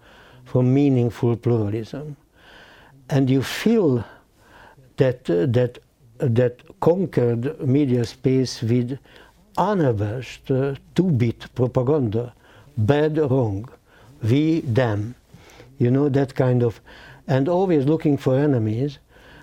from 0.45 0.73
meaningful 0.73 1.35
pluralism, 1.35 2.17
and 3.11 3.29
you 3.29 3.43
fill 3.43 4.03
that, 4.97 5.29
uh, 5.29 5.45
that, 5.47 5.77
uh, 6.19 6.27
that 6.29 6.61
conquered 6.79 7.59
media 7.59 8.05
space 8.05 8.61
with 8.61 8.97
unabashed 9.57 10.49
uh, 10.49 10.75
two-bit 10.95 11.53
propaganda, 11.53 12.33
bad, 12.77 13.17
wrong, 13.17 13.69
we, 14.23 14.61
them, 14.61 15.13
you 15.77 15.91
know, 15.91 16.07
that 16.07 16.33
kind 16.35 16.63
of, 16.63 16.79
and 17.27 17.49
always 17.49 17.85
looking 17.85 18.17
for 18.17 18.37
enemies, 18.37 18.97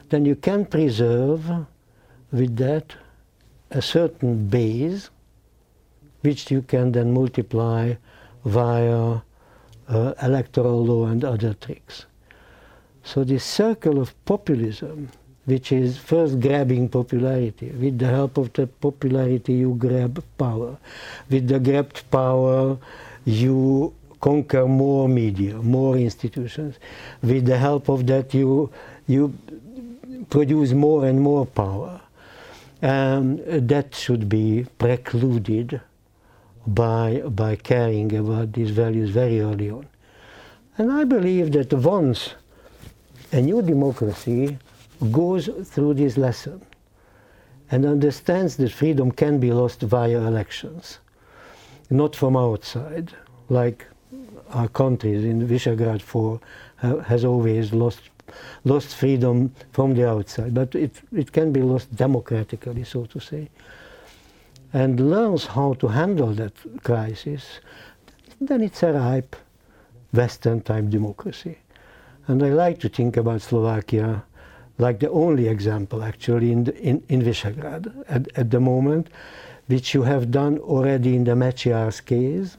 then 0.08 0.24
you 0.24 0.34
can 0.34 0.64
preserve 0.64 1.66
with 2.32 2.56
that 2.56 2.94
a 3.70 3.82
certain 3.82 4.48
base 4.48 5.10
which 6.22 6.50
you 6.50 6.62
can 6.62 6.92
then 6.92 7.12
multiply 7.12 7.94
via 8.44 9.20
uh, 9.88 10.14
electoral 10.22 10.84
law 10.84 11.06
and 11.06 11.24
other 11.24 11.52
tricks. 11.54 12.06
So 13.08 13.24
this 13.24 13.42
circle 13.42 14.00
of 14.00 14.12
populism 14.26 15.08
which 15.46 15.72
is 15.72 15.96
first 15.96 16.40
grabbing 16.40 16.90
popularity. 16.90 17.70
With 17.70 17.98
the 17.98 18.06
help 18.06 18.36
of 18.36 18.52
that 18.52 18.78
popularity, 18.82 19.54
you 19.54 19.76
grab 19.78 20.22
power. 20.36 20.76
With 21.30 21.48
the 21.48 21.58
grabbed 21.58 22.02
power, 22.10 22.76
you 23.24 23.94
conquer 24.20 24.66
more 24.68 25.08
media, 25.08 25.54
more 25.54 25.96
institutions. 25.96 26.74
With 27.22 27.46
the 27.46 27.56
help 27.56 27.88
of 27.88 28.06
that, 28.08 28.34
you, 28.34 28.70
you 29.06 29.32
produce 30.28 30.72
more 30.72 31.06
and 31.06 31.18
more 31.18 31.46
power. 31.46 32.02
And 32.82 33.38
that 33.70 33.94
should 33.94 34.28
be 34.28 34.66
precluded 34.76 35.80
by, 36.66 37.22
by 37.26 37.56
caring 37.56 38.14
about 38.14 38.52
these 38.52 38.68
values 38.68 39.08
very 39.08 39.40
early 39.40 39.70
on. 39.70 39.86
And 40.76 40.92
I 40.92 41.04
believe 41.04 41.52
that 41.52 41.72
once 41.72 42.34
a 43.32 43.40
new 43.40 43.62
democracy 43.62 44.58
goes 45.12 45.48
through 45.64 45.94
this 45.94 46.16
lesson 46.16 46.60
and 47.70 47.84
understands 47.84 48.56
that 48.56 48.72
freedom 48.72 49.10
can 49.12 49.38
be 49.38 49.52
lost 49.52 49.82
via 49.82 50.18
elections, 50.18 50.98
not 51.90 52.16
from 52.16 52.36
outside, 52.36 53.12
like 53.48 53.86
our 54.50 54.68
countries 54.68 55.24
in 55.24 55.46
Visegrad 55.46 56.00
4 56.00 56.40
uh, 56.82 56.96
has 56.98 57.24
always 57.24 57.72
lost 57.72 58.00
lost 58.64 58.94
freedom 58.94 59.50
from 59.72 59.94
the 59.94 60.06
outside, 60.06 60.52
but 60.52 60.74
it, 60.74 61.00
it 61.16 61.32
can 61.32 61.50
be 61.50 61.62
lost 61.62 61.94
democratically, 61.96 62.84
so 62.84 63.06
to 63.06 63.18
say, 63.18 63.48
and 64.74 65.10
learns 65.10 65.46
how 65.46 65.72
to 65.74 65.88
handle 65.88 66.34
that 66.34 66.52
crisis, 66.82 67.60
then 68.38 68.62
it's 68.62 68.82
a 68.82 68.92
ripe 68.92 69.34
Western 70.12 70.60
type 70.60 70.90
democracy. 70.90 71.56
And 72.28 72.42
I 72.42 72.50
like 72.50 72.78
to 72.80 72.88
think 72.88 73.16
about 73.16 73.40
Slovakia 73.40 74.22
like 74.78 75.00
the 75.00 75.10
only 75.10 75.48
example 75.48 76.02
actually 76.02 76.52
in, 76.52 76.64
the, 76.64 76.76
in, 76.80 77.02
in 77.08 77.22
Visegrad 77.22 77.92
at, 78.08 78.28
at 78.36 78.50
the 78.50 78.60
moment, 78.60 79.08
which 79.66 79.92
you 79.92 80.02
have 80.02 80.30
done 80.30 80.58
already 80.58 81.16
in 81.16 81.24
the 81.24 81.32
Mečiar's 81.32 82.00
case, 82.00 82.56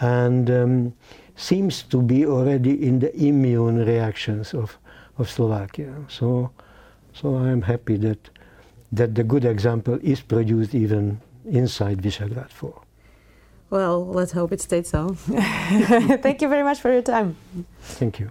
and 0.00 0.50
um, 0.50 0.94
seems 1.36 1.82
to 1.84 2.02
be 2.02 2.26
already 2.26 2.86
in 2.86 2.98
the 2.98 3.14
immune 3.16 3.84
reactions 3.84 4.54
of, 4.54 4.78
of 5.18 5.30
Slovakia. 5.30 5.94
So, 6.08 6.50
so 7.12 7.36
I'm 7.36 7.62
happy 7.62 7.96
that, 7.98 8.30
that 8.90 9.14
the 9.14 9.22
good 9.22 9.44
example 9.44 9.98
is 10.02 10.20
produced 10.20 10.74
even 10.74 11.20
inside 11.44 12.02
Visegrad 12.02 12.50
4. 12.50 12.80
Well, 13.70 14.06
let's 14.06 14.32
hope 14.32 14.52
it 14.52 14.60
stays 14.60 14.88
so. 14.88 15.14
Thank 15.14 16.42
you 16.42 16.48
very 16.48 16.62
much 16.62 16.80
for 16.80 16.92
your 16.92 17.02
time. 17.02 17.36
Thank 17.80 18.20
you. 18.20 18.30